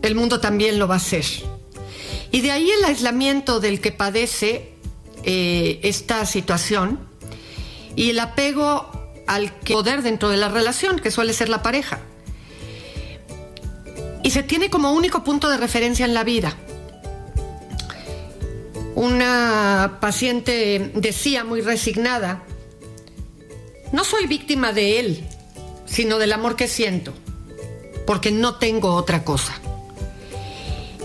el 0.03 0.15
mundo 0.15 0.41
también 0.41 0.79
lo 0.79 0.89
va 0.89 0.95
a 0.95 0.99
hacer. 0.99 1.25
Y 2.31 2.41
de 2.41 2.51
ahí 2.51 2.71
el 2.71 2.85
aislamiento 2.85 3.61
del 3.61 3.81
que 3.81 3.93
padece 3.93 4.73
eh, 5.25 5.81
esta 5.83 6.27
situación 6.27 7.01
y 7.97 8.11
el 8.11 8.21
apego 8.21 8.91
al 9.27 9.51
poder 9.53 10.03
dentro 10.03 10.29
de 10.29 10.37
la 10.37 10.49
relación, 10.49 11.01
que 11.01 11.11
suele 11.11 11.33
ser 11.33 11.49
la 11.49 11.63
pareja. 11.63 11.99
Y 14.23 14.31
se 14.31 14.43
tiene 14.43 14.71
como 14.71 14.93
único 14.93 15.25
punto 15.25 15.49
de 15.49 15.57
referencia 15.57 16.05
en 16.05 16.15
la 16.15 16.23
vida. 16.23 16.55
Una 18.95 19.99
paciente 20.01 20.93
decía 20.95 21.45
muy 21.45 21.61
resignada, 21.61 22.45
no 23.93 24.05
soy 24.05 24.27
víctima 24.27 24.73
de 24.73 25.01
él, 25.01 25.25
sino 25.87 26.19
del 26.19 26.33
amor 26.33 26.57
que 26.57 26.69
siento, 26.69 27.13
porque 28.07 28.31
no 28.31 28.57
tengo 28.57 28.95
otra 28.95 29.25
cosa. 29.25 29.55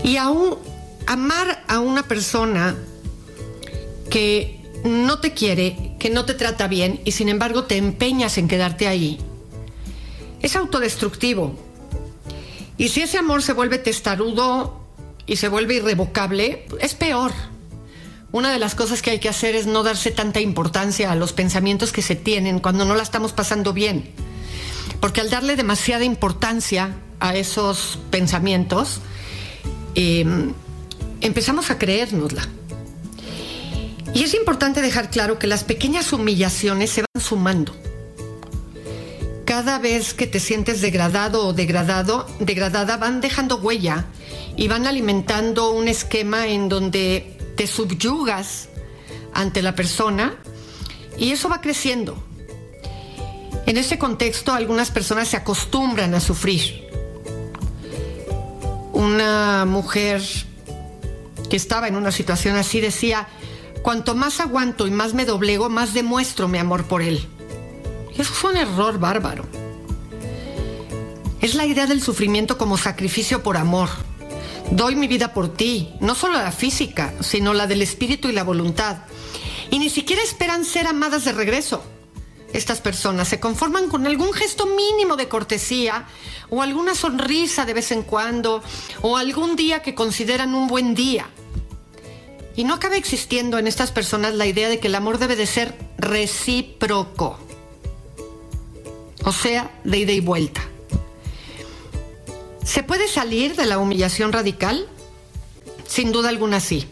Y 0.04 0.16
aún 0.16 0.58
amar 1.06 1.64
a 1.68 1.80
una 1.80 2.02
persona 2.02 2.76
que 4.10 4.61
no 4.84 5.18
te 5.20 5.32
quiere, 5.32 5.94
que 5.98 6.10
no 6.10 6.24
te 6.24 6.34
trata 6.34 6.68
bien 6.68 7.00
y 7.04 7.12
sin 7.12 7.28
embargo 7.28 7.64
te 7.64 7.76
empeñas 7.76 8.38
en 8.38 8.48
quedarte 8.48 8.88
ahí, 8.88 9.18
es 10.40 10.56
autodestructivo. 10.56 11.56
Y 12.76 12.88
si 12.88 13.02
ese 13.02 13.18
amor 13.18 13.42
se 13.42 13.52
vuelve 13.52 13.78
testarudo 13.78 14.80
y 15.26 15.36
se 15.36 15.48
vuelve 15.48 15.74
irrevocable, 15.74 16.66
es 16.80 16.94
peor. 16.94 17.32
Una 18.32 18.50
de 18.50 18.58
las 18.58 18.74
cosas 18.74 19.02
que 19.02 19.10
hay 19.10 19.18
que 19.18 19.28
hacer 19.28 19.54
es 19.54 19.66
no 19.66 19.82
darse 19.82 20.10
tanta 20.10 20.40
importancia 20.40 21.12
a 21.12 21.16
los 21.16 21.32
pensamientos 21.32 21.92
que 21.92 22.02
se 22.02 22.16
tienen 22.16 22.60
cuando 22.60 22.84
no 22.84 22.94
la 22.94 23.02
estamos 23.02 23.32
pasando 23.32 23.72
bien. 23.72 24.10
Porque 25.00 25.20
al 25.20 25.30
darle 25.30 25.54
demasiada 25.54 26.04
importancia 26.04 26.96
a 27.20 27.36
esos 27.36 27.98
pensamientos, 28.10 29.00
eh, 29.94 30.24
empezamos 31.20 31.70
a 31.70 31.78
creérnosla. 31.78 32.48
Y 34.14 34.24
es 34.24 34.34
importante 34.34 34.82
dejar 34.82 35.10
claro 35.10 35.38
que 35.38 35.46
las 35.46 35.64
pequeñas 35.64 36.12
humillaciones 36.12 36.90
se 36.90 37.00
van 37.02 37.22
sumando. 37.22 37.74
Cada 39.46 39.78
vez 39.78 40.14
que 40.14 40.26
te 40.26 40.38
sientes 40.38 40.80
degradado 40.80 41.46
o 41.46 41.52
degradado, 41.52 42.26
degradada, 42.38 42.96
van 42.96 43.20
dejando 43.20 43.56
huella 43.56 44.06
y 44.56 44.68
van 44.68 44.86
alimentando 44.86 45.72
un 45.72 45.88
esquema 45.88 46.46
en 46.46 46.68
donde 46.68 47.38
te 47.56 47.66
subyugas 47.66 48.68
ante 49.34 49.62
la 49.62 49.74
persona 49.74 50.34
y 51.16 51.32
eso 51.32 51.48
va 51.48 51.60
creciendo. 51.60 52.22
En 53.66 53.76
ese 53.76 53.98
contexto, 53.98 54.52
algunas 54.52 54.90
personas 54.90 55.28
se 55.28 55.36
acostumbran 55.36 56.14
a 56.14 56.20
sufrir. 56.20 56.88
Una 58.92 59.64
mujer 59.64 60.22
que 61.48 61.56
estaba 61.56 61.88
en 61.88 61.96
una 61.96 62.12
situación 62.12 62.56
así 62.56 62.80
decía, 62.80 63.28
cuanto 63.82 64.14
más 64.14 64.40
aguanto 64.40 64.86
y 64.86 64.90
más 64.90 65.14
me 65.14 65.24
doblego, 65.24 65.68
más 65.68 65.92
demuestro 65.92 66.48
mi 66.48 66.58
amor 66.58 66.84
por 66.84 67.02
él. 67.02 67.26
Eso 68.16 68.32
fue 68.32 68.52
un 68.52 68.58
error 68.58 68.98
bárbaro. 68.98 69.44
Es 71.40 71.54
la 71.54 71.66
idea 71.66 71.86
del 71.86 72.02
sufrimiento 72.02 72.56
como 72.56 72.78
sacrificio 72.78 73.42
por 73.42 73.56
amor. 73.56 73.88
Doy 74.70 74.94
mi 74.94 75.08
vida 75.08 75.34
por 75.34 75.52
ti, 75.52 75.92
no 76.00 76.14
solo 76.14 76.34
la 76.34 76.52
física, 76.52 77.12
sino 77.20 77.52
la 77.52 77.66
del 77.66 77.82
espíritu 77.82 78.28
y 78.28 78.32
la 78.32 78.44
voluntad. 78.44 78.98
Y 79.70 79.78
ni 79.78 79.90
siquiera 79.90 80.22
esperan 80.22 80.64
ser 80.64 80.86
amadas 80.86 81.24
de 81.24 81.32
regreso. 81.32 81.82
Estas 82.52 82.80
personas 82.80 83.28
se 83.28 83.40
conforman 83.40 83.88
con 83.88 84.06
algún 84.06 84.32
gesto 84.32 84.66
mínimo 84.66 85.16
de 85.16 85.28
cortesía 85.28 86.06
o 86.50 86.62
alguna 86.62 86.94
sonrisa 86.94 87.64
de 87.64 87.74
vez 87.74 87.90
en 87.92 88.02
cuando 88.02 88.62
o 89.00 89.16
algún 89.16 89.56
día 89.56 89.82
que 89.82 89.94
consideran 89.94 90.54
un 90.54 90.68
buen 90.68 90.94
día. 90.94 91.28
Y 92.54 92.64
no 92.64 92.74
acaba 92.74 92.96
existiendo 92.96 93.58
en 93.58 93.66
estas 93.66 93.92
personas 93.92 94.34
la 94.34 94.46
idea 94.46 94.68
de 94.68 94.78
que 94.78 94.88
el 94.88 94.94
amor 94.94 95.18
debe 95.18 95.36
de 95.36 95.46
ser 95.46 95.74
recíproco. 95.98 97.38
O 99.24 99.32
sea, 99.32 99.70
de 99.84 99.98
ida 99.98 100.12
y 100.12 100.20
vuelta. 100.20 100.62
¿Se 102.64 102.82
puede 102.82 103.08
salir 103.08 103.56
de 103.56 103.66
la 103.66 103.78
humillación 103.78 104.32
radical? 104.32 104.88
Sin 105.86 106.12
duda 106.12 106.28
alguna 106.28 106.60
sí. 106.60 106.86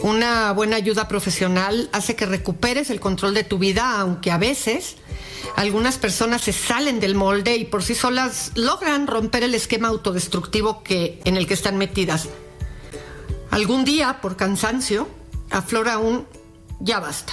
Una 0.00 0.52
buena 0.52 0.76
ayuda 0.76 1.08
profesional 1.08 1.88
hace 1.92 2.14
que 2.14 2.26
recuperes 2.26 2.90
el 2.90 3.00
control 3.00 3.34
de 3.34 3.44
tu 3.44 3.58
vida, 3.58 3.98
aunque 4.00 4.30
a 4.30 4.38
veces 4.38 4.96
algunas 5.56 5.98
personas 5.98 6.42
se 6.42 6.52
salen 6.52 7.00
del 7.00 7.16
molde 7.16 7.56
y 7.56 7.64
por 7.64 7.82
sí 7.82 7.94
solas 7.94 8.52
logran 8.54 9.06
romper 9.06 9.42
el 9.42 9.54
esquema 9.54 9.88
autodestructivo 9.88 10.82
que, 10.84 11.20
en 11.24 11.36
el 11.36 11.46
que 11.48 11.54
están 11.54 11.76
metidas. 11.76 12.28
Algún 13.50 13.84
día, 13.84 14.20
por 14.20 14.36
cansancio, 14.36 15.08
aflora 15.50 15.98
un 15.98 16.26
ya 16.80 17.00
basta 17.00 17.32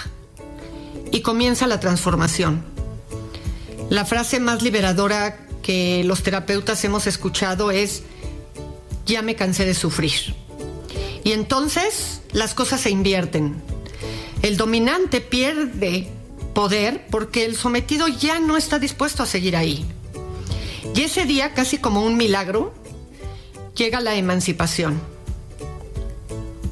y 1.11 1.21
comienza 1.21 1.67
la 1.67 1.79
transformación. 1.79 2.63
La 3.89 4.05
frase 4.05 4.39
más 4.39 4.61
liberadora 4.61 5.47
que 5.61 6.03
los 6.03 6.23
terapeutas 6.23 6.83
hemos 6.83 7.05
escuchado 7.07 7.71
es, 7.71 8.03
ya 9.05 9.21
me 9.21 9.35
cansé 9.35 9.65
de 9.65 9.73
sufrir. 9.73 10.35
Y 11.23 11.33
entonces 11.33 12.21
las 12.31 12.53
cosas 12.53 12.81
se 12.81 12.89
invierten. 12.89 13.61
El 14.41 14.57
dominante 14.57 15.21
pierde 15.21 16.07
poder 16.53 17.05
porque 17.09 17.45
el 17.45 17.55
sometido 17.55 18.07
ya 18.07 18.39
no 18.39 18.57
está 18.57 18.79
dispuesto 18.79 19.23
a 19.23 19.25
seguir 19.25 19.55
ahí. 19.55 19.85
Y 20.95 21.01
ese 21.01 21.25
día, 21.25 21.53
casi 21.53 21.77
como 21.77 22.03
un 22.03 22.15
milagro, 22.15 22.73
llega 23.75 23.99
la 23.99 24.15
emancipación 24.15 25.14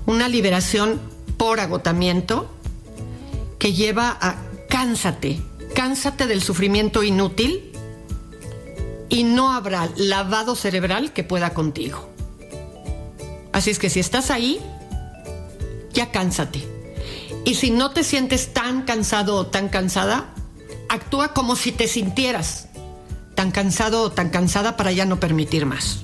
una 0.05 0.27
liberación 0.27 0.99
por 1.37 1.59
agotamiento 1.59 2.49
que 3.59 3.73
lleva 3.73 4.17
a 4.19 4.35
cánsate, 4.69 5.41
cánsate 5.73 6.27
del 6.27 6.41
sufrimiento 6.41 7.03
inútil 7.03 7.71
y 9.09 9.23
no 9.23 9.53
habrá 9.53 9.89
lavado 9.95 10.55
cerebral 10.55 11.13
que 11.13 11.23
pueda 11.23 11.53
contigo. 11.53 12.09
Así 13.51 13.69
es 13.69 13.79
que 13.79 13.89
si 13.89 13.99
estás 13.99 14.31
ahí, 14.31 14.59
ya 15.93 16.11
cánsate. 16.11 16.67
Y 17.45 17.55
si 17.55 17.71
no 17.71 17.91
te 17.91 18.03
sientes 18.03 18.53
tan 18.53 18.83
cansado 18.83 19.35
o 19.35 19.47
tan 19.47 19.69
cansada, 19.69 20.33
actúa 20.89 21.33
como 21.33 21.55
si 21.55 21.71
te 21.71 21.87
sintieras 21.87 22.67
tan 23.35 23.51
cansado 23.51 24.03
o 24.03 24.11
tan 24.11 24.29
cansada 24.29 24.77
para 24.77 24.91
ya 24.91 25.05
no 25.05 25.19
permitir 25.19 25.65
más. 25.65 26.03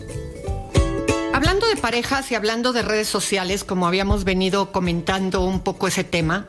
Hablando 1.50 1.68
de 1.68 1.82
parejas 1.82 2.32
y 2.32 2.36
hablando 2.36 2.74
de 2.74 2.84
redes 2.84 3.08
sociales, 3.08 3.64
como 3.64 3.88
habíamos 3.88 4.24
venido 4.24 4.72
comentando 4.72 5.42
un 5.42 5.62
poco 5.62 5.88
ese 5.88 6.04
tema, 6.04 6.46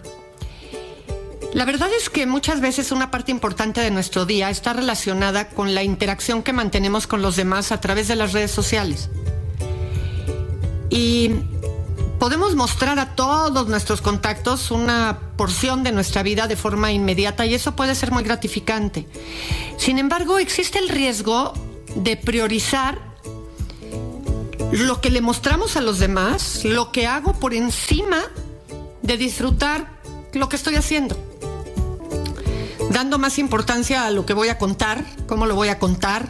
la 1.55 1.65
verdad 1.65 1.89
es 1.97 2.11
que 2.11 2.27
muchas 2.27 2.61
veces 2.61 2.93
una 2.93 3.11
parte 3.11 3.31
importante 3.31 3.81
de 3.81 3.91
nuestro 3.91 4.27
día 4.27 4.51
está 4.51 4.75
relacionada 4.75 5.49
con 5.49 5.75
la 5.75 5.83
interacción 5.83 6.43
que 6.43 6.53
mantenemos 6.53 7.07
con 7.07 7.23
los 7.23 7.37
demás 7.37 7.73
a 7.73 7.81
través 7.81 8.09
de 8.09 8.17
las 8.17 8.35
redes 8.35 8.51
sociales. 8.51 9.09
Y 10.91 11.31
podemos 12.19 12.55
mostrar 12.55 12.99
a 12.99 13.15
todos 13.15 13.69
nuestros 13.69 14.03
contactos 14.03 14.71
una 14.71 15.19
porción 15.39 15.83
de 15.83 15.93
nuestra 15.93 16.23
vida 16.23 16.47
de 16.47 16.57
forma 16.57 16.93
inmediata 16.93 17.47
y 17.47 17.55
eso 17.55 17.75
puede 17.75 17.95
ser 17.95 18.13
muy 18.13 18.23
gratificante. 18.23 19.07
Sin 19.79 19.99
embargo, 19.99 20.39
existe 20.39 20.79
el 20.79 20.91
riesgo 20.91 21.55
de 21.95 22.19
priorizar 22.19 23.10
lo 24.73 25.01
que 25.01 25.11
le 25.11 25.21
mostramos 25.21 25.77
a 25.77 25.81
los 25.81 25.99
demás, 25.99 26.65
lo 26.65 26.93
que 26.93 27.07
hago 27.07 27.35
por 27.35 27.55
encima 27.55 28.23
de 29.03 29.17
disfrutar 29.17 29.99
lo 30.33 30.49
que 30.49 30.57
estoy 30.57 30.77
haciendo 30.77 31.17
dando 32.91 33.19
más 33.19 33.39
importancia 33.39 34.07
a 34.07 34.11
lo 34.11 34.27
que 34.27 34.35
voy 34.35 34.49
a 34.49 34.59
contar, 34.59 35.05
cómo 35.27 35.47
lo 35.47 35.55
voy 35.55 35.69
a 35.69 35.79
contar, 35.79 36.29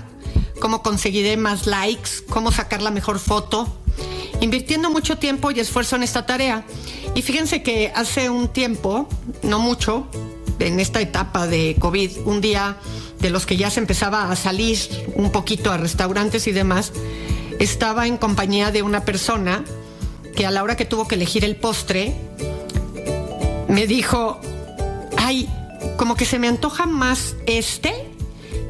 cómo 0.61 0.83
conseguiré 0.83 1.37
más 1.37 1.67
likes, 1.67 2.11
cómo 2.29 2.53
sacar 2.53 2.83
la 2.83 2.91
mejor 2.91 3.19
foto, 3.19 3.67
invirtiendo 4.41 4.91
mucho 4.91 5.19
tiempo 5.19 5.51
y 5.51 5.59
esfuerzo 5.59 5.97
en 5.97 6.03
esta 6.03 6.27
tarea. 6.27 6.65
Y 7.15 7.23
fíjense 7.23 7.63
que 7.63 7.93
hace 7.95 8.31
un 8.31 8.49
tiempo, 8.49 9.09
no 9.43 9.59
mucho, 9.59 10.07
en 10.59 10.79
esta 10.79 11.01
etapa 11.01 11.47
de 11.47 11.77
COVID, 11.81 12.27
un 12.27 12.43
día 12.43 12.77
de 13.21 13.31
los 13.31 13.47
que 13.47 13.57
ya 13.57 13.71
se 13.71 13.81
empezaba 13.81 14.31
a 14.31 14.37
salir 14.37 14.79
un 15.15 15.33
poquito 15.33 15.73
a 15.73 15.79
restaurantes 15.79 16.47
y 16.47 16.53
demás, 16.53 16.93
estaba 17.61 18.07
en 18.07 18.17
compañía 18.17 18.73
de 18.73 18.83
una 18.83 19.05
persona 19.05 19.65
que 20.35 20.47
a 20.47 20.51
la 20.51 20.63
hora 20.63 20.77
que 20.77 20.87
tuvo 20.87 21.07
que 21.07 21.15
elegir 21.15 21.45
el 21.45 21.57
postre, 21.57 22.15
me 23.69 23.87
dijo, 23.87 24.41
ay, 25.17 25.49
como 25.97 26.17
que 26.17 26.25
se 26.25 26.39
me 26.39 26.49
antoja 26.49 26.87
más 26.87 27.37
este, 27.47 28.11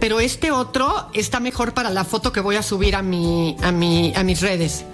pero 0.01 0.19
este 0.19 0.51
otro 0.51 1.09
está 1.15 1.39
mejor 1.39 1.73
para 1.73 1.89
la 1.91 2.05
foto 2.05 2.33
que 2.33 2.41
voy 2.41 2.57
a 2.57 2.63
subir 2.63 2.97
a, 2.97 3.03
mi, 3.03 3.57
a, 3.63 3.71
mi, 3.71 4.13
a 4.17 4.25
mis 4.25 4.41
redes. 4.41 4.85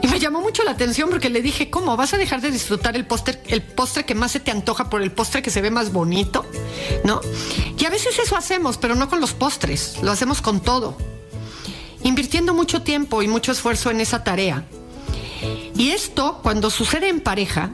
Y 0.00 0.06
me 0.06 0.20
llamó 0.20 0.40
mucho 0.40 0.62
la 0.62 0.70
atención 0.70 1.10
porque 1.10 1.28
le 1.28 1.42
dije, 1.42 1.70
¿cómo? 1.70 1.96
¿Vas 1.96 2.14
a 2.14 2.18
dejar 2.18 2.40
de 2.40 2.52
disfrutar 2.52 2.94
el 2.94 3.04
postre, 3.04 3.42
el 3.48 3.62
postre 3.62 4.04
que 4.04 4.14
más 4.14 4.30
se 4.30 4.40
te 4.40 4.52
antoja 4.52 4.88
por 4.88 5.02
el 5.02 5.10
postre 5.10 5.42
que 5.42 5.50
se 5.50 5.60
ve 5.60 5.72
más 5.72 5.92
bonito? 5.92 6.46
¿No? 7.02 7.20
Y 7.76 7.84
a 7.84 7.90
veces 7.90 8.16
eso 8.18 8.36
hacemos, 8.36 8.78
pero 8.78 8.94
no 8.94 9.08
con 9.08 9.20
los 9.20 9.32
postres, 9.32 9.96
lo 10.02 10.12
hacemos 10.12 10.40
con 10.40 10.60
todo. 10.60 10.96
Invirtiendo 12.04 12.54
mucho 12.54 12.82
tiempo 12.82 13.22
y 13.22 13.28
mucho 13.28 13.50
esfuerzo 13.50 13.90
en 13.90 14.00
esa 14.00 14.22
tarea. 14.22 14.64
Y 15.76 15.90
esto, 15.90 16.38
cuando 16.42 16.70
sucede 16.70 17.08
en 17.08 17.20
pareja, 17.20 17.70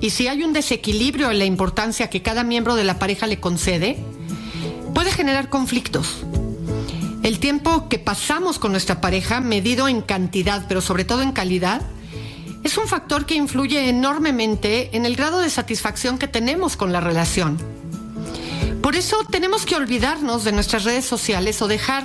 y 0.00 0.10
si 0.10 0.26
hay 0.28 0.42
un 0.42 0.52
desequilibrio 0.52 1.30
en 1.30 1.38
la 1.38 1.44
importancia 1.44 2.10
que 2.10 2.22
cada 2.22 2.42
miembro 2.42 2.74
de 2.74 2.84
la 2.84 2.98
pareja 2.98 3.26
le 3.26 3.38
concede, 3.38 3.98
puede 4.94 5.12
generar 5.12 5.48
conflictos. 5.48 6.24
El 7.22 7.38
tiempo 7.38 7.88
que 7.88 7.98
pasamos 7.98 8.58
con 8.58 8.72
nuestra 8.72 9.00
pareja, 9.00 9.40
medido 9.40 9.88
en 9.88 10.00
cantidad, 10.00 10.66
pero 10.68 10.80
sobre 10.80 11.04
todo 11.04 11.22
en 11.22 11.32
calidad, 11.32 11.82
es 12.62 12.76
un 12.78 12.88
factor 12.88 13.26
que 13.26 13.34
influye 13.34 13.88
enormemente 13.88 14.96
en 14.96 15.06
el 15.06 15.16
grado 15.16 15.40
de 15.40 15.50
satisfacción 15.50 16.18
que 16.18 16.28
tenemos 16.28 16.76
con 16.76 16.92
la 16.92 17.00
relación. 17.00 17.58
Por 18.82 18.96
eso 18.96 19.16
tenemos 19.30 19.66
que 19.66 19.76
olvidarnos 19.76 20.44
de 20.44 20.52
nuestras 20.52 20.84
redes 20.84 21.04
sociales 21.04 21.60
o 21.62 21.68
dejar 21.68 22.04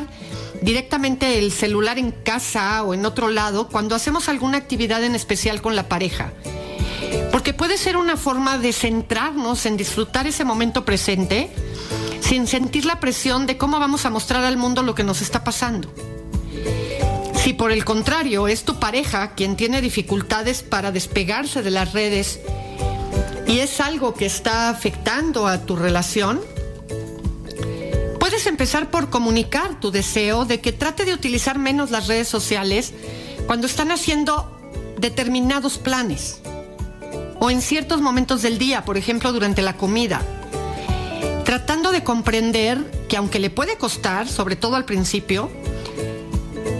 directamente 0.61 1.39
el 1.39 1.51
celular 1.51 1.97
en 1.97 2.11
casa 2.11 2.83
o 2.83 2.93
en 2.93 3.05
otro 3.05 3.29
lado 3.29 3.67
cuando 3.67 3.95
hacemos 3.95 4.29
alguna 4.29 4.57
actividad 4.57 5.03
en 5.03 5.15
especial 5.15 5.61
con 5.61 5.75
la 5.75 5.89
pareja 5.89 6.31
porque 7.31 7.53
puede 7.53 7.77
ser 7.77 7.97
una 7.97 8.17
forma 8.17 8.57
de 8.57 8.73
centrarnos 8.73 9.65
en 9.65 9.77
disfrutar 9.77 10.27
ese 10.27 10.43
momento 10.43 10.85
presente 10.85 11.49
sin 12.19 12.45
sentir 12.47 12.85
la 12.85 12.99
presión 12.99 13.47
de 13.47 13.57
cómo 13.57 13.79
vamos 13.79 14.05
a 14.05 14.09
mostrar 14.09 14.43
al 14.43 14.57
mundo 14.57 14.83
lo 14.83 14.95
que 14.95 15.03
nos 15.03 15.21
está 15.21 15.43
pasando. 15.43 15.91
Si 17.35 17.53
por 17.53 17.71
el 17.71 17.83
contrario 17.83 18.47
es 18.47 18.63
tu 18.63 18.79
pareja 18.79 19.33
quien 19.33 19.55
tiene 19.55 19.81
dificultades 19.81 20.61
para 20.61 20.91
despegarse 20.91 21.63
de 21.63 21.71
las 21.71 21.93
redes 21.93 22.39
y 23.47 23.59
es 23.59 23.81
algo 23.81 24.13
que 24.13 24.27
está 24.27 24.69
afectando 24.69 25.47
a 25.47 25.65
tu 25.65 25.75
relación, 25.75 26.39
puedes 28.31 28.47
empezar 28.47 28.89
por 28.89 29.09
comunicar 29.09 29.77
tu 29.81 29.91
deseo 29.91 30.45
de 30.45 30.61
que 30.61 30.71
trate 30.71 31.03
de 31.03 31.13
utilizar 31.13 31.59
menos 31.59 31.91
las 31.91 32.07
redes 32.07 32.29
sociales 32.29 32.93
cuando 33.45 33.67
están 33.67 33.91
haciendo 33.91 34.49
determinados 34.97 35.77
planes 35.77 36.39
o 37.41 37.49
en 37.49 37.61
ciertos 37.61 37.99
momentos 37.99 38.41
del 38.41 38.57
día, 38.57 38.85
por 38.85 38.95
ejemplo 38.95 39.33
durante 39.33 39.61
la 39.61 39.75
comida, 39.75 40.21
tratando 41.43 41.91
de 41.91 42.05
comprender 42.05 42.79
que 43.09 43.17
aunque 43.17 43.37
le 43.37 43.49
puede 43.49 43.77
costar, 43.77 44.29
sobre 44.29 44.55
todo 44.55 44.77
al 44.77 44.85
principio, 44.85 45.51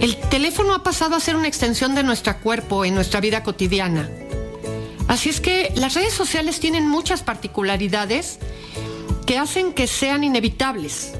el 0.00 0.16
teléfono 0.30 0.72
ha 0.72 0.82
pasado 0.82 1.16
a 1.16 1.20
ser 1.20 1.36
una 1.36 1.48
extensión 1.48 1.94
de 1.94 2.02
nuestro 2.02 2.34
cuerpo 2.38 2.86
en 2.86 2.94
nuestra 2.94 3.20
vida 3.20 3.42
cotidiana. 3.42 4.08
Así 5.06 5.28
es 5.28 5.42
que 5.42 5.70
las 5.76 5.92
redes 5.92 6.14
sociales 6.14 6.60
tienen 6.60 6.88
muchas 6.88 7.22
particularidades 7.22 8.38
que 9.26 9.36
hacen 9.36 9.74
que 9.74 9.86
sean 9.86 10.24
inevitables, 10.24 11.12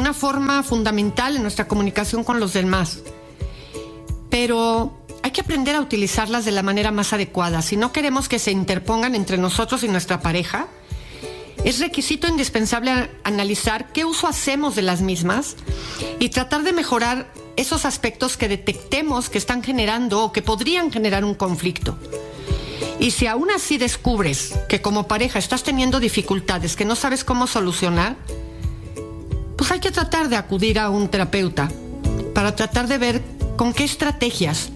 una 0.00 0.14
forma 0.14 0.62
fundamental 0.62 1.36
en 1.36 1.42
nuestra 1.42 1.68
comunicación 1.68 2.24
con 2.24 2.40
los 2.40 2.54
demás. 2.54 3.00
Pero 4.30 4.98
hay 5.22 5.30
que 5.30 5.42
aprender 5.42 5.76
a 5.76 5.80
utilizarlas 5.80 6.44
de 6.46 6.52
la 6.52 6.62
manera 6.62 6.90
más 6.90 7.12
adecuada. 7.12 7.60
Si 7.60 7.76
no 7.76 7.92
queremos 7.92 8.28
que 8.28 8.38
se 8.38 8.50
interpongan 8.50 9.14
entre 9.14 9.36
nosotros 9.36 9.84
y 9.84 9.88
nuestra 9.88 10.20
pareja, 10.20 10.68
es 11.64 11.78
requisito 11.80 12.26
indispensable 12.26 13.10
analizar 13.24 13.92
qué 13.92 14.06
uso 14.06 14.26
hacemos 14.26 14.74
de 14.74 14.82
las 14.82 15.02
mismas 15.02 15.56
y 16.18 16.30
tratar 16.30 16.62
de 16.62 16.72
mejorar 16.72 17.30
esos 17.56 17.84
aspectos 17.84 18.38
que 18.38 18.48
detectemos 18.48 19.28
que 19.28 19.36
están 19.36 19.62
generando 19.62 20.24
o 20.24 20.32
que 20.32 20.40
podrían 20.40 20.90
generar 20.90 21.24
un 21.24 21.34
conflicto. 21.34 21.98
Y 22.98 23.10
si 23.10 23.26
aún 23.26 23.50
así 23.50 23.76
descubres 23.76 24.54
que 24.68 24.80
como 24.80 25.06
pareja 25.06 25.38
estás 25.38 25.62
teniendo 25.62 26.00
dificultades 26.00 26.76
que 26.76 26.86
no 26.86 26.96
sabes 26.96 27.24
cómo 27.24 27.46
solucionar, 27.46 28.16
pues 29.60 29.72
hay 29.72 29.80
que 29.80 29.90
tratar 29.90 30.30
de 30.30 30.36
acudir 30.36 30.78
a 30.78 30.88
un 30.88 31.08
terapeuta 31.08 31.68
para 32.34 32.56
tratar 32.56 32.88
de 32.88 32.96
ver 32.96 33.22
con 33.58 33.74
qué 33.74 33.84
estrategias 33.84 34.70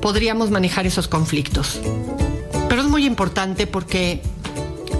podríamos 0.00 0.52
manejar 0.52 0.86
esos 0.86 1.08
conflictos. 1.08 1.80
Pero 2.68 2.80
es 2.80 2.86
muy 2.86 3.06
importante 3.06 3.66
porque 3.66 4.22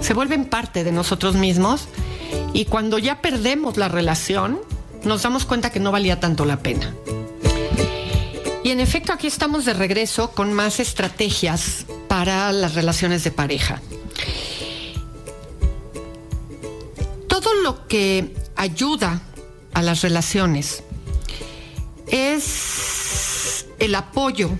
se 0.01 0.13
vuelven 0.13 0.43
parte 0.43 0.83
de 0.83 0.91
nosotros 0.91 1.35
mismos 1.35 1.87
y 2.51 2.65
cuando 2.65 2.97
ya 2.97 3.21
perdemos 3.21 3.77
la 3.77 3.87
relación, 3.87 4.59
nos 5.05 5.21
damos 5.21 5.45
cuenta 5.45 5.69
que 5.69 5.79
no 5.79 5.93
valía 5.93 6.19
tanto 6.19 6.43
la 6.43 6.57
pena. 6.57 6.93
Y 8.65 8.71
en 8.71 8.81
efecto 8.81 9.13
aquí 9.13 9.27
estamos 9.27 9.63
de 9.63 9.71
regreso 9.71 10.31
con 10.31 10.51
más 10.51 10.81
estrategias 10.81 11.85
para 12.09 12.51
las 12.51 12.75
relaciones 12.75 13.23
de 13.23 13.31
pareja. 13.31 13.81
Todo 17.29 17.53
lo 17.63 17.87
que 17.87 18.40
ayuda 18.61 19.19
a 19.73 19.81
las 19.81 20.01
relaciones 20.01 20.83
es 22.05 23.65
el 23.79 23.95
apoyo 23.95 24.51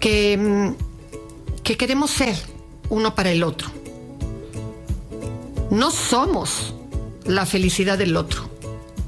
que, 0.00 0.74
que 1.62 1.76
queremos 1.76 2.10
ser 2.10 2.34
uno 2.88 3.14
para 3.14 3.30
el 3.30 3.44
otro. 3.44 3.70
No 5.70 5.92
somos 5.92 6.74
la 7.24 7.46
felicidad 7.46 7.96
del 7.96 8.16
otro. 8.16 8.50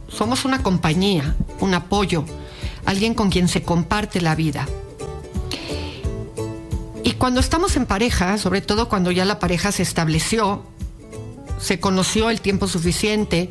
Somos 0.06 0.44
una 0.44 0.62
compañía, 0.62 1.34
un 1.58 1.74
apoyo, 1.74 2.24
alguien 2.86 3.14
con 3.14 3.30
quien 3.30 3.48
se 3.48 3.64
comparte 3.64 4.20
la 4.20 4.36
vida. 4.36 4.68
Y 7.02 7.12
cuando 7.14 7.40
estamos 7.40 7.74
en 7.74 7.86
pareja, 7.86 8.38
sobre 8.38 8.60
todo 8.60 8.88
cuando 8.88 9.10
ya 9.10 9.24
la 9.24 9.40
pareja 9.40 9.72
se 9.72 9.82
estableció, 9.82 10.69
se 11.60 11.80
conoció 11.80 12.30
el 12.30 12.40
tiempo 12.40 12.66
suficiente 12.66 13.50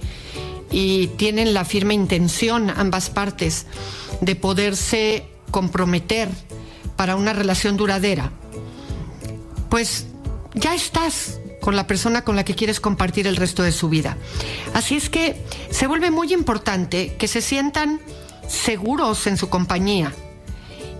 y 0.71 1.07
tienen 1.07 1.53
la 1.53 1.65
firme 1.65 1.93
intención 1.93 2.69
ambas 2.69 3.09
partes 3.09 3.65
de 4.21 4.35
poderse 4.35 5.25
comprometer 5.51 6.29
para 6.95 7.15
una 7.15 7.33
relación 7.33 7.77
duradera, 7.77 8.31
pues 9.69 10.05
ya 10.53 10.75
estás 10.75 11.39
con 11.61 11.75
la 11.75 11.87
persona 11.87 12.23
con 12.23 12.35
la 12.35 12.43
que 12.43 12.55
quieres 12.55 12.79
compartir 12.79 13.27
el 13.27 13.35
resto 13.35 13.63
de 13.63 13.71
su 13.71 13.89
vida. 13.89 14.17
Así 14.73 14.95
es 14.95 15.09
que 15.09 15.41
se 15.69 15.87
vuelve 15.87 16.11
muy 16.11 16.33
importante 16.33 17.15
que 17.17 17.27
se 17.27 17.41
sientan 17.41 17.99
seguros 18.47 19.27
en 19.27 19.37
su 19.37 19.49
compañía 19.49 20.13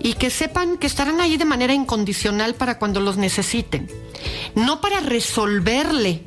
y 0.02 0.14
que 0.14 0.30
sepan 0.30 0.78
que 0.78 0.88
estarán 0.88 1.20
ahí 1.20 1.38
de 1.38 1.46
manera 1.46 1.74
incondicional 1.74 2.56
para 2.56 2.80
cuando 2.80 3.02
los 3.02 3.18
necesiten, 3.18 3.90
no 4.56 4.82
para 4.82 5.02
resolverle 5.02 6.24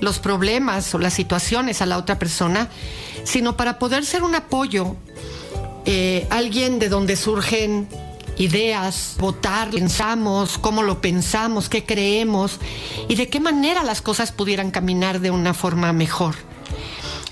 los 0.00 0.18
problemas 0.18 0.94
o 0.94 0.98
las 0.98 1.14
situaciones 1.14 1.82
a 1.82 1.86
la 1.86 1.98
otra 1.98 2.18
persona, 2.18 2.68
sino 3.24 3.56
para 3.56 3.78
poder 3.78 4.04
ser 4.04 4.22
un 4.22 4.34
apoyo, 4.34 4.96
eh, 5.84 6.26
alguien 6.30 6.78
de 6.78 6.88
donde 6.88 7.16
surgen 7.16 7.88
ideas, 8.36 9.16
votar, 9.18 9.70
pensamos, 9.70 10.58
cómo 10.58 10.82
lo 10.82 11.00
pensamos, 11.00 11.68
qué 11.68 11.84
creemos 11.84 12.58
y 13.08 13.14
de 13.14 13.28
qué 13.28 13.38
manera 13.38 13.82
las 13.82 14.00
cosas 14.00 14.32
pudieran 14.32 14.70
caminar 14.70 15.20
de 15.20 15.30
una 15.30 15.52
forma 15.52 15.92
mejor. 15.92 16.34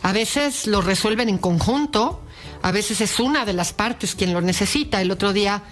A 0.03 0.13
veces 0.13 0.67
lo 0.67 0.81
resuelven 0.81 1.29
en 1.29 1.39
conjunto, 1.39 2.23
a 2.63 2.73
veces 2.73 3.01
es 3.01 3.21
una 3.21 3.45
de 3.45 3.53
las 3.53 3.73
partes 3.73 4.15
quien 4.15 4.33
lo 4.33 4.41
necesita. 4.41 5.01
El 5.01 5.11
otro 5.11 5.33
día 5.33 5.63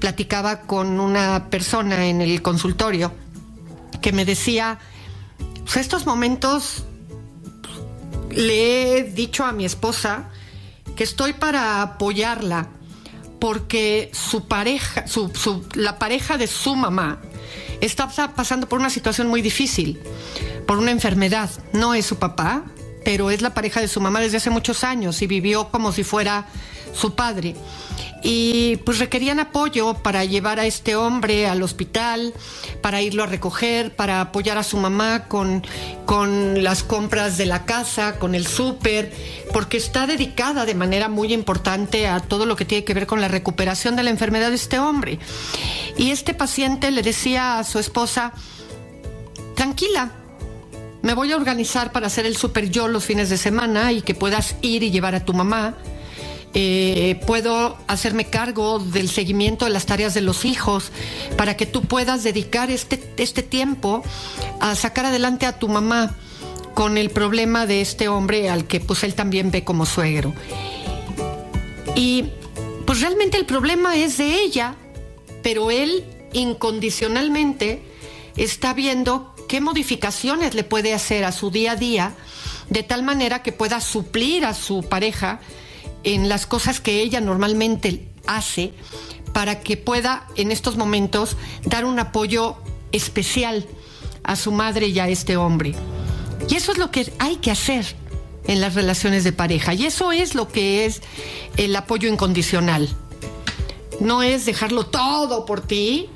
platicaba 0.00 0.62
con 0.62 1.00
una 1.00 1.48
persona 1.50 2.06
en 2.06 2.20
el 2.20 2.42
consultorio 2.42 3.12
que 4.02 4.12
me 4.12 4.24
decía, 4.24 4.78
pues 5.64 5.76
estos 5.76 6.06
momentos 6.06 6.84
le 8.30 8.98
he 8.98 9.04
dicho 9.04 9.44
a 9.44 9.52
mi 9.52 9.64
esposa 9.64 10.30
que 10.96 11.04
estoy 11.04 11.32
para 11.32 11.82
apoyarla 11.82 12.68
porque 13.40 14.10
su 14.12 14.46
pareja, 14.46 15.04
la 15.74 15.98
pareja 15.98 16.38
de 16.38 16.46
su 16.46 16.76
mamá 16.76 17.20
está 17.80 18.08
pasando 18.34 18.68
por 18.68 18.78
una 18.78 18.90
situación 18.90 19.28
muy 19.28 19.42
difícil, 19.42 20.00
por 20.66 20.78
una 20.78 20.90
enfermedad. 20.90 21.50
No 21.72 21.94
es 21.94 22.06
su 22.06 22.16
papá, 22.16 22.64
pero 23.04 23.30
es 23.30 23.42
la 23.42 23.52
pareja 23.52 23.80
de 23.80 23.88
su 23.88 24.00
mamá 24.00 24.20
desde 24.20 24.38
hace 24.38 24.50
muchos 24.50 24.84
años 24.84 25.20
y 25.20 25.26
vivió 25.26 25.68
como 25.68 25.92
si 25.92 26.04
fuera 26.04 26.46
su 26.94 27.14
padre 27.14 27.54
y 28.26 28.76
pues 28.78 28.98
requerían 28.98 29.38
apoyo 29.38 29.92
para 29.94 30.24
llevar 30.24 30.58
a 30.58 30.64
este 30.64 30.96
hombre 30.96 31.46
al 31.46 31.62
hospital, 31.62 32.32
para 32.80 33.02
irlo 33.02 33.22
a 33.22 33.26
recoger, 33.26 33.94
para 33.94 34.22
apoyar 34.22 34.56
a 34.56 34.62
su 34.62 34.78
mamá 34.78 35.28
con, 35.28 35.62
con 36.06 36.64
las 36.64 36.82
compras 36.82 37.36
de 37.36 37.44
la 37.44 37.66
casa, 37.66 38.18
con 38.18 38.34
el 38.34 38.46
súper, 38.46 39.12
porque 39.52 39.76
está 39.76 40.06
dedicada 40.06 40.64
de 40.64 40.74
manera 40.74 41.10
muy 41.10 41.34
importante 41.34 42.08
a 42.08 42.18
todo 42.18 42.46
lo 42.46 42.56
que 42.56 42.64
tiene 42.64 42.82
que 42.82 42.94
ver 42.94 43.06
con 43.06 43.20
la 43.20 43.28
recuperación 43.28 43.94
de 43.94 44.04
la 44.04 44.10
enfermedad 44.10 44.48
de 44.48 44.56
este 44.56 44.78
hombre. 44.78 45.18
Y 45.98 46.10
este 46.10 46.32
paciente 46.32 46.90
le 46.90 47.02
decía 47.02 47.58
a 47.58 47.64
su 47.64 47.78
esposa, 47.78 48.32
tranquila, 49.54 50.12
me 51.02 51.12
voy 51.12 51.30
a 51.30 51.36
organizar 51.36 51.92
para 51.92 52.06
hacer 52.06 52.24
el 52.24 52.38
súper 52.38 52.70
yo 52.70 52.88
los 52.88 53.04
fines 53.04 53.28
de 53.28 53.36
semana 53.36 53.92
y 53.92 54.00
que 54.00 54.14
puedas 54.14 54.56
ir 54.62 54.82
y 54.82 54.90
llevar 54.90 55.14
a 55.14 55.26
tu 55.26 55.34
mamá 55.34 55.74
eh, 56.54 57.20
puedo 57.26 57.76
hacerme 57.88 58.26
cargo 58.26 58.78
del 58.78 59.08
seguimiento 59.08 59.64
de 59.64 59.72
las 59.72 59.86
tareas 59.86 60.14
de 60.14 60.20
los 60.20 60.44
hijos, 60.44 60.92
para 61.36 61.56
que 61.56 61.66
tú 61.66 61.82
puedas 61.82 62.22
dedicar 62.22 62.70
este, 62.70 63.02
este 63.16 63.42
tiempo 63.42 64.04
a 64.60 64.76
sacar 64.76 65.06
adelante 65.06 65.46
a 65.46 65.58
tu 65.58 65.68
mamá 65.68 66.14
con 66.74 66.96
el 66.96 67.10
problema 67.10 67.66
de 67.66 67.80
este 67.80 68.08
hombre 68.08 68.50
al 68.50 68.66
que 68.66 68.80
pues 68.80 69.02
él 69.04 69.14
también 69.14 69.50
ve 69.50 69.64
como 69.64 69.84
suegro. 69.84 70.32
Y 71.96 72.26
pues 72.86 73.00
realmente 73.00 73.36
el 73.36 73.46
problema 73.46 73.96
es 73.96 74.18
de 74.18 74.40
ella, 74.40 74.76
pero 75.42 75.70
él 75.70 76.04
incondicionalmente 76.32 77.82
está 78.36 78.74
viendo 78.74 79.34
qué 79.48 79.60
modificaciones 79.60 80.54
le 80.54 80.64
puede 80.64 80.94
hacer 80.94 81.24
a 81.24 81.32
su 81.32 81.50
día 81.50 81.72
a 81.72 81.76
día 81.76 82.14
de 82.68 82.82
tal 82.82 83.02
manera 83.02 83.42
que 83.42 83.52
pueda 83.52 83.80
suplir 83.80 84.44
a 84.44 84.54
su 84.54 84.82
pareja 84.82 85.40
en 86.04 86.28
las 86.28 86.46
cosas 86.46 86.80
que 86.80 87.00
ella 87.02 87.20
normalmente 87.20 88.08
hace 88.26 88.72
para 89.32 89.60
que 89.60 89.76
pueda 89.76 90.26
en 90.36 90.52
estos 90.52 90.76
momentos 90.76 91.36
dar 91.64 91.84
un 91.84 91.98
apoyo 91.98 92.56
especial 92.92 93.66
a 94.22 94.36
su 94.36 94.52
madre 94.52 94.88
y 94.88 94.98
a 95.00 95.08
este 95.08 95.36
hombre. 95.36 95.74
Y 96.48 96.54
eso 96.54 96.72
es 96.72 96.78
lo 96.78 96.90
que 96.90 97.12
hay 97.18 97.36
que 97.36 97.50
hacer 97.50 97.84
en 98.46 98.60
las 98.60 98.74
relaciones 98.74 99.24
de 99.24 99.32
pareja. 99.32 99.74
Y 99.74 99.86
eso 99.86 100.12
es 100.12 100.34
lo 100.34 100.48
que 100.48 100.86
es 100.86 101.02
el 101.56 101.74
apoyo 101.74 102.08
incondicional. 102.08 102.88
No 104.00 104.22
es 104.22 104.44
dejarlo 104.44 104.86
todo 104.86 105.46
por 105.46 105.60
ti, 105.66 106.08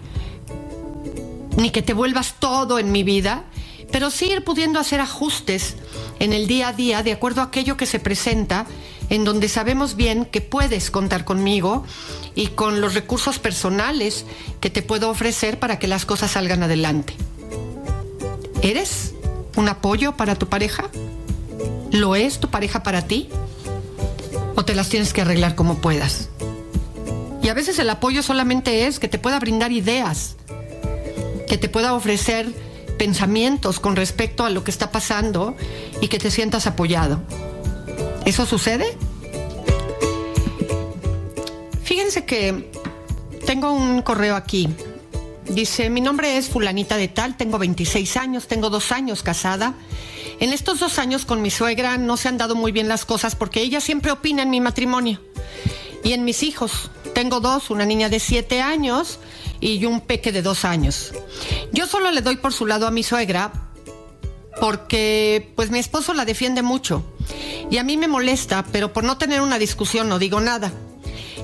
ni 1.57 1.71
que 1.71 1.83
te 1.83 1.95
vuelvas 1.95 2.35
todo 2.39 2.79
en 2.79 2.93
mi 2.93 3.03
vida, 3.03 3.45
pero 3.91 4.11
sí 4.11 4.27
ir 4.27 4.45
pudiendo 4.45 4.79
hacer 4.79 5.01
ajustes 5.01 5.77
en 6.19 6.33
el 6.33 6.47
día 6.47 6.69
a 6.69 6.73
día 6.73 7.03
de 7.03 7.13
acuerdo 7.13 7.41
a 7.41 7.45
aquello 7.45 7.77
que 7.77 7.87
se 7.87 8.01
presenta 8.01 8.67
en 9.11 9.25
donde 9.25 9.49
sabemos 9.49 9.97
bien 9.97 10.25
que 10.27 10.41
puedes 10.41 10.91
contar 10.91 11.25
conmigo 11.25 11.85
y 12.35 12.49
con 12.49 12.81
los 12.81 12.95
recursos 12.95 13.39
personales 13.39 14.25
que 14.61 14.71
te 14.71 14.83
puedo 14.83 15.11
ofrecer 15.11 15.59
para 15.59 15.79
que 15.79 15.89
las 15.89 16.05
cosas 16.05 16.33
salgan 16.33 16.63
adelante. 16.63 17.15
¿Eres 18.63 19.15
un 19.57 19.69
apoyo 19.69 20.17
para 20.17 20.35
tu 20.35 20.49
pareja? 20.49 20.91
¿Lo 21.91 22.17
es 22.17 22.39
tu 22.39 22.49
pareja 22.51 22.83
para 22.83 23.07
ti? 23.07 23.29
¿O 24.57 24.65
te 24.65 24.75
las 24.75 24.89
tienes 24.89 25.13
que 25.13 25.23
arreglar 25.23 25.55
como 25.55 25.77
puedas? 25.77 26.29
Y 27.43 27.49
a 27.49 27.55
veces 27.55 27.79
el 27.79 27.89
apoyo 27.89 28.23
solamente 28.23 28.87
es 28.87 28.99
que 28.99 29.09
te 29.09 29.19
pueda 29.19 29.39
brindar 29.39 29.73
ideas, 29.73 30.37
que 31.47 31.57
te 31.57 31.69
pueda 31.69 31.95
ofrecer 31.95 32.53
pensamientos 32.99 33.81
con 33.81 33.97
respecto 33.97 34.45
a 34.45 34.51
lo 34.51 34.65
que 34.65 34.71
está 34.71 34.91
pasando 34.91 35.57
y 36.01 36.09
que 36.09 36.19
te 36.19 36.31
sientas 36.31 36.67
apoyado. 36.67 37.23
¿Eso 38.27 38.45
sucede? 38.45 38.97
Fíjense 41.85 42.27
que 42.27 42.71
tengo 43.47 43.73
un 43.73 44.03
correo 44.03 44.37
aquí. 44.37 44.69
Dice, 45.49 45.89
mi 45.89 46.03
nombre 46.03 46.37
es 46.37 46.51
fulanita 46.51 46.99
de 46.99 47.09
tal, 47.09 47.39
tengo 47.39 47.59
26 47.59 48.19
años, 48.19 48.47
tengo 48.47 48.69
dos 48.69 48.93
años 48.93 49.23
casada. 49.23 49.73
En 50.41 50.53
estos 50.53 50.79
dos 50.79 50.99
años 50.99 51.25
con 51.25 51.41
mi 51.41 51.51
suegra 51.51 51.97
no 51.97 52.19
se 52.19 52.29
han 52.29 52.37
dado 52.37 52.55
muy 52.55 52.71
bien 52.71 52.89
las 52.89 53.07
cosas 53.07 53.35
porque 53.35 53.63
ella 53.63 53.81
siempre 53.81 54.13
opina 54.13 54.43
en 54.43 54.51
mi 54.51 54.61
matrimonio 54.61 55.21
y 56.05 56.13
en 56.13 56.25
mis 56.25 56.43
hijos. 56.43 56.91
Tengo 57.15 57.41
dos, 57.41 57.71
una 57.71 57.87
niña 57.87 58.09
de 58.11 58.21
siete 58.21 58.61
años 58.61 59.19
y 59.61 59.85
un 59.85 60.01
peque 60.01 60.33
de 60.33 60.43
dos 60.43 60.65
años. 60.65 61.13
Yo 61.73 61.87
solo 61.87 62.11
le 62.11 62.23
doy 62.23 62.37
por 62.37 62.53
su 62.53 62.67
lado 62.67 62.87
a 62.87 62.91
mi 62.91 63.03
suegra 63.03 63.53
porque 64.61 65.53
pues 65.57 65.71
mi 65.71 65.79
esposo 65.79 66.15
la 66.15 66.25
defiende 66.25 66.63
mucho 66.63 67.05
y 67.71 67.79
a 67.79 67.85
mí 67.85 67.97
me 67.97 68.09
molesta, 68.09 68.65
pero 68.73 68.93
por 68.93 69.05
no 69.05 69.19
tener 69.19 69.41
una 69.41 69.59
discusión 69.59 70.09
no 70.09 70.19
digo 70.19 70.41
nada. 70.41 70.73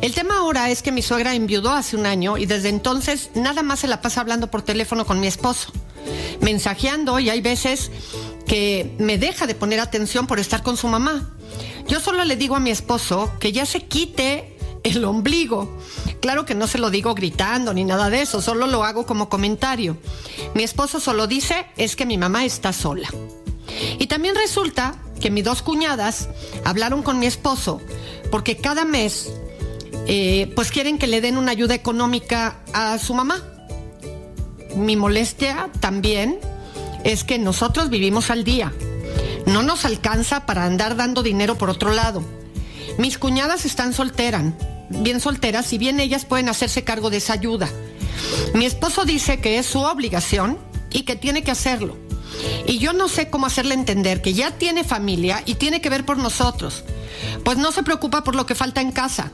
El 0.00 0.12
tema 0.12 0.38
ahora 0.38 0.70
es 0.70 0.82
que 0.82 0.92
mi 0.92 1.02
suegra 1.02 1.34
enviudó 1.34 1.70
hace 1.70 1.96
un 1.96 2.06
año 2.06 2.36
y 2.36 2.46
desde 2.46 2.68
entonces 2.68 3.30
nada 3.34 3.62
más 3.62 3.80
se 3.80 3.88
la 3.88 4.02
pasa 4.02 4.20
hablando 4.20 4.50
por 4.50 4.62
teléfono 4.62 5.06
con 5.06 5.20
mi 5.20 5.26
esposo, 5.26 5.72
mensajeando 6.40 7.18
y 7.20 7.30
hay 7.30 7.40
veces 7.40 7.90
que 8.46 8.94
me 8.98 9.18
deja 9.18 9.46
de 9.46 9.54
poner 9.54 9.80
atención 9.80 10.26
por 10.26 10.40
estar 10.40 10.62
con 10.62 10.76
su 10.76 10.88
mamá. 10.88 11.30
Yo 11.86 12.00
solo 12.00 12.24
le 12.24 12.36
digo 12.36 12.56
a 12.56 12.60
mi 12.60 12.70
esposo 12.70 13.30
que 13.38 13.52
ya 13.52 13.66
se 13.66 13.86
quite 13.86 14.56
el 14.82 15.04
ombligo. 15.04 15.78
Claro 16.20 16.44
que 16.44 16.54
no 16.54 16.66
se 16.66 16.78
lo 16.78 16.90
digo 16.90 17.14
gritando 17.14 17.74
ni 17.74 17.84
nada 17.84 18.10
de 18.10 18.22
eso, 18.22 18.40
solo 18.40 18.66
lo 18.66 18.84
hago 18.84 19.06
como 19.06 19.28
comentario. 19.28 19.96
Mi 20.54 20.62
esposo 20.62 21.00
solo 21.00 21.26
dice 21.26 21.66
es 21.76 21.96
que 21.96 22.06
mi 22.06 22.18
mamá 22.18 22.44
está 22.44 22.72
sola. 22.72 23.08
Y 23.98 24.06
también 24.06 24.34
resulta 24.34 24.96
que 25.20 25.30
mis 25.30 25.44
dos 25.44 25.62
cuñadas 25.62 26.28
hablaron 26.64 27.02
con 27.02 27.18
mi 27.18 27.26
esposo 27.26 27.80
porque 28.30 28.56
cada 28.56 28.84
mes 28.84 29.30
eh, 30.06 30.52
pues 30.54 30.70
quieren 30.70 30.98
que 30.98 31.06
le 31.06 31.20
den 31.20 31.38
una 31.38 31.52
ayuda 31.52 31.74
económica 31.74 32.58
a 32.72 32.98
su 32.98 33.14
mamá. 33.14 33.42
Mi 34.76 34.96
molestia 34.96 35.70
también 35.80 36.40
es 37.04 37.24
que 37.24 37.38
nosotros 37.38 37.90
vivimos 37.90 38.30
al 38.30 38.44
día. 38.44 38.72
No 39.46 39.62
nos 39.62 39.84
alcanza 39.84 40.46
para 40.46 40.64
andar 40.64 40.96
dando 40.96 41.22
dinero 41.22 41.56
por 41.56 41.70
otro 41.70 41.92
lado. 41.92 42.22
Mis 42.98 43.18
cuñadas 43.18 43.64
están 43.64 43.92
solteras, 43.92 44.44
bien 44.88 45.20
solteras, 45.20 45.72
y 45.72 45.78
bien 45.78 46.00
ellas 46.00 46.24
pueden 46.24 46.48
hacerse 46.48 46.84
cargo 46.84 47.10
de 47.10 47.18
esa 47.18 47.32
ayuda. 47.32 47.68
Mi 48.54 48.66
esposo 48.66 49.04
dice 49.04 49.40
que 49.40 49.58
es 49.58 49.66
su 49.66 49.80
obligación 49.80 50.58
y 50.90 51.02
que 51.02 51.16
tiene 51.16 51.42
que 51.42 51.50
hacerlo. 51.50 51.96
Y 52.66 52.78
yo 52.78 52.92
no 52.92 53.08
sé 53.08 53.30
cómo 53.30 53.46
hacerle 53.46 53.74
entender 53.74 54.22
que 54.22 54.34
ya 54.34 54.52
tiene 54.52 54.84
familia 54.84 55.42
y 55.46 55.54
tiene 55.54 55.80
que 55.80 55.90
ver 55.90 56.04
por 56.04 56.18
nosotros. 56.18 56.84
Pues 57.44 57.58
no 57.58 57.72
se 57.72 57.82
preocupa 57.82 58.24
por 58.24 58.34
lo 58.34 58.46
que 58.46 58.54
falta 58.54 58.80
en 58.80 58.92
casa. 58.92 59.30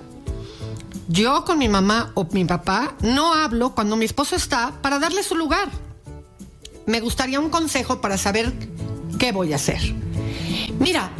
Yo 1.08 1.44
con 1.44 1.58
mi 1.58 1.68
mamá 1.68 2.12
o 2.14 2.26
mi 2.30 2.44
papá 2.44 2.94
no 3.00 3.34
hablo 3.34 3.74
cuando 3.74 3.96
mi 3.96 4.04
esposo 4.04 4.36
está 4.36 4.72
para 4.80 4.98
darle 4.98 5.22
su 5.22 5.34
lugar. 5.34 5.68
Me 6.86 7.00
gustaría 7.00 7.40
un 7.40 7.50
consejo 7.50 8.00
para 8.00 8.16
saber 8.16 8.52
qué 9.18 9.32
voy 9.32 9.52
a 9.52 9.56
hacer. 9.56 9.80
Mira, 10.78 11.10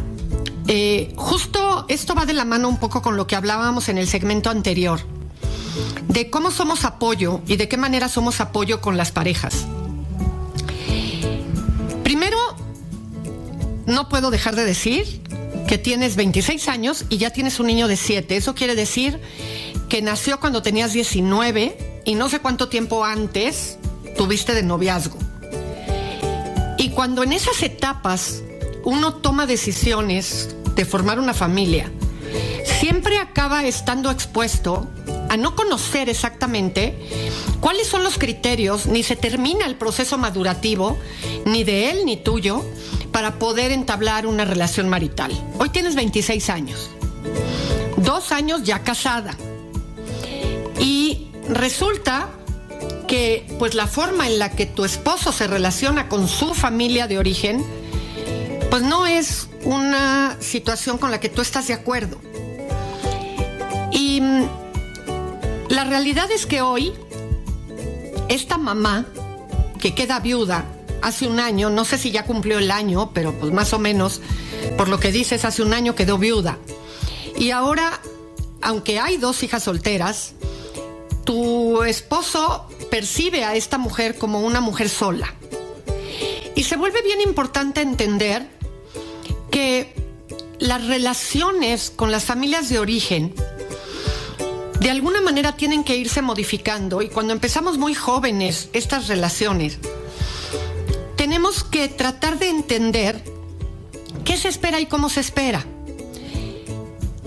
eh, 0.71 1.13
justo 1.17 1.85
esto 1.89 2.15
va 2.15 2.25
de 2.25 2.33
la 2.33 2.45
mano 2.45 2.69
un 2.69 2.79
poco 2.79 3.03
con 3.03 3.17
lo 3.17 3.27
que 3.27 3.37
hablábamos 3.37 3.89
en 3.89 3.99
el 3.99 4.07
segmento 4.07 4.49
anterior, 4.49 5.01
de 6.09 6.31
cómo 6.31 6.51
somos 6.51 6.85
apoyo 6.85 7.41
y 7.47 7.57
de 7.57 7.69
qué 7.69 7.77
manera 7.77 8.09
somos 8.09 8.41
apoyo 8.41 8.81
con 8.81 8.97
las 8.97 9.13
parejas. 9.13 9.67
no 13.91 14.09
puedo 14.09 14.31
dejar 14.31 14.57
de 14.57 14.65
decir 14.65 15.21
que 15.69 15.77
tienes 15.77 16.17
26 16.17 16.69
años 16.69 17.05
y 17.09 17.19
ya 17.19 17.31
tienes 17.31 17.61
un 17.61 17.67
niño 17.67 17.89
de 17.89 17.97
7. 17.97 18.37
Eso 18.37 18.55
quiere 18.55 18.75
decir 18.75 19.21
que 19.89 20.01
nació 20.01 20.41
cuando 20.41 20.63
tenías 20.63 20.93
19 20.93 22.03
y 22.05 22.15
no 22.15 22.29
sé 22.29 22.39
cuánto 22.41 22.69
tiempo 22.69 23.05
antes 23.05 23.79
tuviste 24.17 24.55
de 24.55 24.63
noviazgo. 24.63 25.19
Y 26.79 26.91
cuando 26.91 27.23
en 27.23 27.33
esas 27.33 27.63
etapas 27.63 28.43
uno 28.85 29.15
toma 29.15 29.47
decisiones 29.47 30.57
de 30.75 30.85
formar 30.85 31.19
una 31.19 31.35
familia, 31.35 31.91
siempre 32.81 33.19
acaba 33.19 33.65
estando 33.65 34.11
expuesto 34.11 34.89
a 35.29 35.37
no 35.37 35.55
conocer 35.55 36.09
exactamente 36.09 36.99
cuáles 37.61 37.87
son 37.87 38.03
los 38.03 38.19
criterios, 38.19 38.87
ni 38.87 39.03
se 39.03 39.17
termina 39.17 39.67
el 39.67 39.77
proceso 39.77 40.19
madurativo, 40.19 40.99
ni 41.45 41.63
de 41.63 41.91
él 41.91 42.05
ni 42.05 42.17
tuyo, 42.17 42.65
para 43.13 43.39
poder 43.39 43.71
entablar 43.71 44.27
una 44.27 44.45
relación 44.45 44.89
marital. 44.89 45.33
Hoy 45.59 45.69
tienes 45.69 45.95
26 45.95 46.51
años, 46.51 46.91
dos 47.97 48.33
años 48.33 48.63
ya 48.65 48.83
casada. 48.83 49.37
Y 50.79 51.29
resulta 51.49 52.31
que 53.07 53.47
pues 53.59 53.75
la 53.75 53.87
forma 53.87 54.27
en 54.27 54.39
la 54.39 54.53
que 54.53 54.67
tu 54.67 54.85
esposo 54.85 55.33
se 55.33 55.47
relaciona 55.47 56.09
con 56.09 56.29
su 56.29 56.55
familia 56.55 57.07
de 57.09 57.19
origen, 57.19 57.65
pues 58.71 58.83
no 58.83 59.07
es 59.07 59.50
una 59.65 60.37
situación 60.41 60.99
con 60.99 61.11
la 61.11 61.21
que 61.21 61.29
tú 61.29 61.43
estás 61.43 61.67
de 61.67 61.75
acuerdo. 61.75 62.19
Y 63.93 64.21
mm, 64.21 64.49
la 65.69 65.85
realidad 65.85 66.31
es 66.31 66.47
que 66.47 66.63
hoy 66.63 66.93
esta 68.29 68.59
mamá 68.59 69.07
que 69.81 69.95
queda 69.95 70.21
viuda 70.21 70.65
hace 71.03 71.27
un 71.27 71.41
año, 71.41 71.71
no 71.71 71.85
sé 71.85 71.99
si 71.99 72.11
ya 72.11 72.25
cumplió 72.25 72.59
el 72.59 72.71
año, 72.71 73.11
pero 73.13 73.33
pues 73.33 73.53
más 73.53 73.73
o 73.73 73.79
menos, 73.79 74.21
por 74.77 74.89
lo 74.89 75.01
que 75.01 75.13
dices, 75.13 75.45
hace 75.45 75.63
un 75.63 75.73
año 75.73 75.95
quedó 75.95 76.19
viuda. 76.19 76.59
Y 77.37 77.51
ahora, 77.51 78.01
aunque 78.61 78.99
hay 78.99 79.17
dos 79.17 79.43
hijas 79.43 79.65
solteras, 79.65 80.35
tu 81.25 81.83
esposo 81.85 82.69
percibe 82.91 83.45
a 83.45 83.55
esta 83.55 83.79
mujer 83.79 84.19
como 84.19 84.41
una 84.41 84.61
mujer 84.61 84.89
sola. 84.89 85.35
Y 86.55 86.65
se 86.65 86.77
vuelve 86.77 87.03
bien 87.03 87.21
importante 87.23 87.81
entender 87.81 88.47
las 90.59 90.87
relaciones 90.87 91.91
con 91.95 92.11
las 92.11 92.25
familias 92.25 92.69
de 92.69 92.79
origen 92.79 93.35
de 94.81 94.91
alguna 94.91 95.21
manera 95.21 95.53
tienen 95.53 95.85
que 95.85 95.97
irse 95.97 96.23
modificando 96.23 97.03
y 97.03 97.09
cuando 97.09 97.35
empezamos 97.35 97.77
muy 97.77 97.95
jóvenes 97.95 98.71
estas 98.73 99.09
relaciones, 99.09 99.79
tenemos 101.17 101.65
que 101.65 101.89
tratar 101.89 102.39
de 102.39 102.49
entender 102.49 103.23
qué 104.25 104.39
se 104.39 104.49
espera 104.49 104.81
y 104.81 104.87
cómo 104.87 105.11
se 105.11 105.21
espera. 105.21 105.67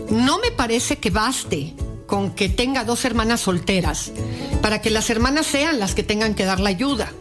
No 0.10 0.40
me 0.40 0.50
parece 0.50 0.98
que 0.98 1.12
baste 1.12 1.76
con 2.08 2.32
que 2.32 2.50
tenga 2.50 2.86
dos 2.86 3.06
hermanas 3.06 3.42
solteras 3.42 4.12
para 4.64 4.82
que 4.82 4.90
las 4.90 5.12
hermanas 5.12 5.46
sean 5.46 5.80
las 5.80 5.94
que 5.94 6.02
tengan 6.02 6.34
que 6.34 6.46
dar 6.46 6.60
la 6.60 6.70
ayuda. 6.70 7.12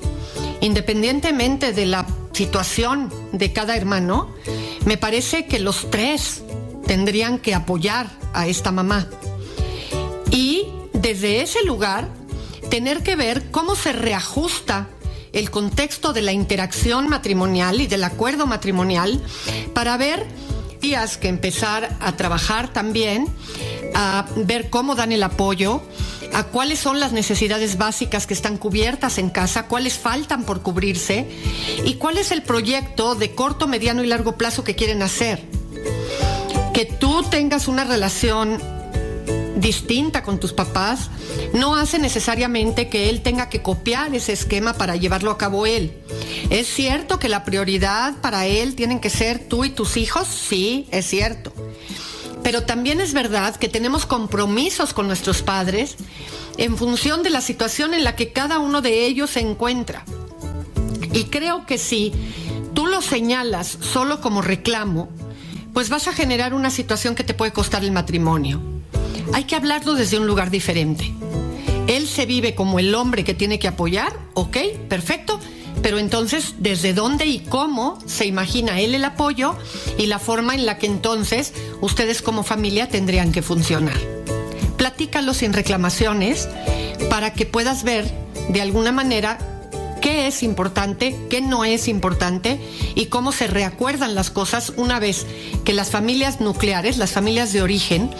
Independientemente 0.62 1.74
de 1.74 1.84
la 1.84 2.01
situación 2.32 3.12
de 3.32 3.52
cada 3.52 3.76
hermano, 3.76 4.34
me 4.84 4.96
parece 4.96 5.46
que 5.46 5.58
los 5.58 5.90
tres 5.90 6.42
tendrían 6.86 7.38
que 7.38 7.54
apoyar 7.54 8.10
a 8.32 8.46
esta 8.46 8.72
mamá. 8.72 9.08
Y 10.30 10.66
desde 10.92 11.42
ese 11.42 11.62
lugar, 11.64 12.08
tener 12.70 13.02
que 13.02 13.16
ver 13.16 13.50
cómo 13.50 13.76
se 13.76 13.92
reajusta 13.92 14.88
el 15.32 15.50
contexto 15.50 16.12
de 16.12 16.22
la 16.22 16.32
interacción 16.32 17.08
matrimonial 17.08 17.80
y 17.80 17.86
del 17.86 18.04
acuerdo 18.04 18.46
matrimonial 18.46 19.22
para 19.74 19.96
ver 19.96 20.26
días 20.80 21.16
que 21.16 21.28
empezar 21.28 21.96
a 22.00 22.16
trabajar 22.16 22.72
también, 22.72 23.28
a 23.94 24.26
ver 24.36 24.68
cómo 24.68 24.94
dan 24.94 25.12
el 25.12 25.22
apoyo, 25.22 25.80
a 26.32 26.44
cuáles 26.44 26.78
son 26.78 27.00
las 27.00 27.12
necesidades 27.12 27.78
básicas 27.78 28.26
que 28.26 28.34
están 28.34 28.56
cubiertas 28.56 29.18
en 29.18 29.30
casa, 29.30 29.66
cuáles 29.68 29.98
faltan 29.98 30.44
por 30.44 30.62
cubrirse 30.62 31.26
y 31.84 31.94
cuál 31.94 32.18
es 32.18 32.32
el 32.32 32.42
proyecto 32.42 33.14
de 33.14 33.34
corto, 33.34 33.66
mediano 33.66 34.02
y 34.02 34.06
largo 34.06 34.36
plazo 34.36 34.64
que 34.64 34.74
quieren 34.74 35.02
hacer. 35.02 35.42
Que 36.72 36.86
tú 36.86 37.22
tengas 37.24 37.68
una 37.68 37.84
relación 37.84 38.60
distinta 39.56 40.22
con 40.22 40.40
tus 40.40 40.52
papás 40.52 41.10
no 41.52 41.76
hace 41.76 41.98
necesariamente 41.98 42.88
que 42.88 43.10
él 43.10 43.22
tenga 43.22 43.48
que 43.48 43.62
copiar 43.62 44.14
ese 44.14 44.32
esquema 44.32 44.74
para 44.74 44.96
llevarlo 44.96 45.30
a 45.30 45.38
cabo 45.38 45.66
él. 45.66 45.92
¿Es 46.50 46.66
cierto 46.66 47.18
que 47.18 47.28
la 47.28 47.44
prioridad 47.44 48.14
para 48.20 48.46
él 48.46 48.74
tienen 48.74 49.00
que 49.00 49.10
ser 49.10 49.48
tú 49.48 49.64
y 49.64 49.70
tus 49.70 49.96
hijos? 49.96 50.26
Sí, 50.28 50.88
es 50.90 51.06
cierto. 51.06 51.52
Pero 52.42 52.62
también 52.64 53.00
es 53.00 53.12
verdad 53.12 53.56
que 53.56 53.68
tenemos 53.68 54.06
compromisos 54.06 54.92
con 54.92 55.06
nuestros 55.06 55.42
padres 55.42 55.96
en 56.56 56.76
función 56.76 57.22
de 57.22 57.30
la 57.30 57.40
situación 57.40 57.94
en 57.94 58.04
la 58.04 58.16
que 58.16 58.32
cada 58.32 58.58
uno 58.58 58.82
de 58.82 59.06
ellos 59.06 59.30
se 59.30 59.40
encuentra. 59.40 60.04
Y 61.12 61.24
creo 61.24 61.66
que 61.66 61.78
si 61.78 62.12
tú 62.74 62.86
lo 62.86 63.02
señalas 63.02 63.78
solo 63.80 64.20
como 64.20 64.42
reclamo, 64.42 65.08
pues 65.72 65.88
vas 65.88 66.08
a 66.08 66.12
generar 66.12 66.54
una 66.54 66.70
situación 66.70 67.14
que 67.14 67.24
te 67.24 67.34
puede 67.34 67.52
costar 67.52 67.84
el 67.84 67.92
matrimonio. 67.92 68.60
Hay 69.32 69.44
que 69.44 69.56
hablarlo 69.56 69.94
desde 69.94 70.18
un 70.18 70.26
lugar 70.26 70.50
diferente. 70.50 71.12
Él 71.86 72.06
se 72.06 72.26
vive 72.26 72.54
como 72.54 72.78
el 72.78 72.94
hombre 72.94 73.24
que 73.24 73.34
tiene 73.34 73.58
que 73.58 73.68
apoyar, 73.68 74.12
ok, 74.34 74.56
perfecto, 74.88 75.40
pero 75.82 75.98
entonces, 75.98 76.54
¿desde 76.58 76.94
dónde 76.94 77.26
y 77.26 77.40
cómo 77.40 77.98
se 78.06 78.26
imagina 78.26 78.80
él 78.80 78.94
el 78.94 79.04
apoyo 79.04 79.56
y 79.98 80.06
la 80.06 80.18
forma 80.18 80.54
en 80.54 80.64
la 80.64 80.78
que 80.78 80.86
entonces 80.86 81.52
ustedes 81.80 82.22
como 82.22 82.44
familia 82.44 82.88
tendrían 82.88 83.32
que 83.32 83.42
funcionar? 83.42 83.98
Platícalo 84.76 85.34
sin 85.34 85.52
reclamaciones 85.52 86.48
para 87.10 87.32
que 87.32 87.46
puedas 87.46 87.82
ver 87.82 88.10
de 88.48 88.62
alguna 88.62 88.92
manera 88.92 89.38
qué 90.00 90.26
es 90.26 90.42
importante, 90.42 91.16
qué 91.30 91.40
no 91.40 91.64
es 91.64 91.88
importante 91.88 92.60
y 92.94 93.06
cómo 93.06 93.32
se 93.32 93.46
reacuerdan 93.46 94.14
las 94.14 94.30
cosas 94.30 94.72
una 94.76 94.98
vez 94.98 95.26
que 95.64 95.72
las 95.72 95.90
familias 95.90 96.40
nucleares, 96.40 96.96
las 96.96 97.12
familias 97.12 97.52
de 97.52 97.62
origen, 97.62 98.10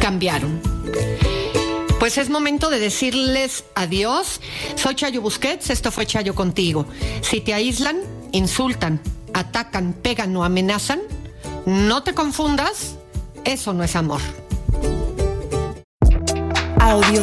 cambiaron. 0.00 0.73
Pues 1.98 2.18
es 2.18 2.28
momento 2.28 2.70
de 2.70 2.78
decirles 2.78 3.64
adiós. 3.74 4.40
Soy 4.74 4.94
Chayo 4.94 5.22
Busquets, 5.22 5.70
esto 5.70 5.90
fue 5.90 6.06
Chayo 6.06 6.34
contigo. 6.34 6.86
Si 7.22 7.40
te 7.40 7.54
aíslan, 7.54 7.98
insultan, 8.32 9.00
atacan, 9.32 9.94
pegan 9.94 10.36
o 10.36 10.44
amenazan, 10.44 11.00
no 11.66 12.02
te 12.02 12.14
confundas, 12.14 12.96
eso 13.44 13.72
no 13.72 13.84
es 13.84 13.96
amor. 13.96 14.20
Audio 16.78 17.22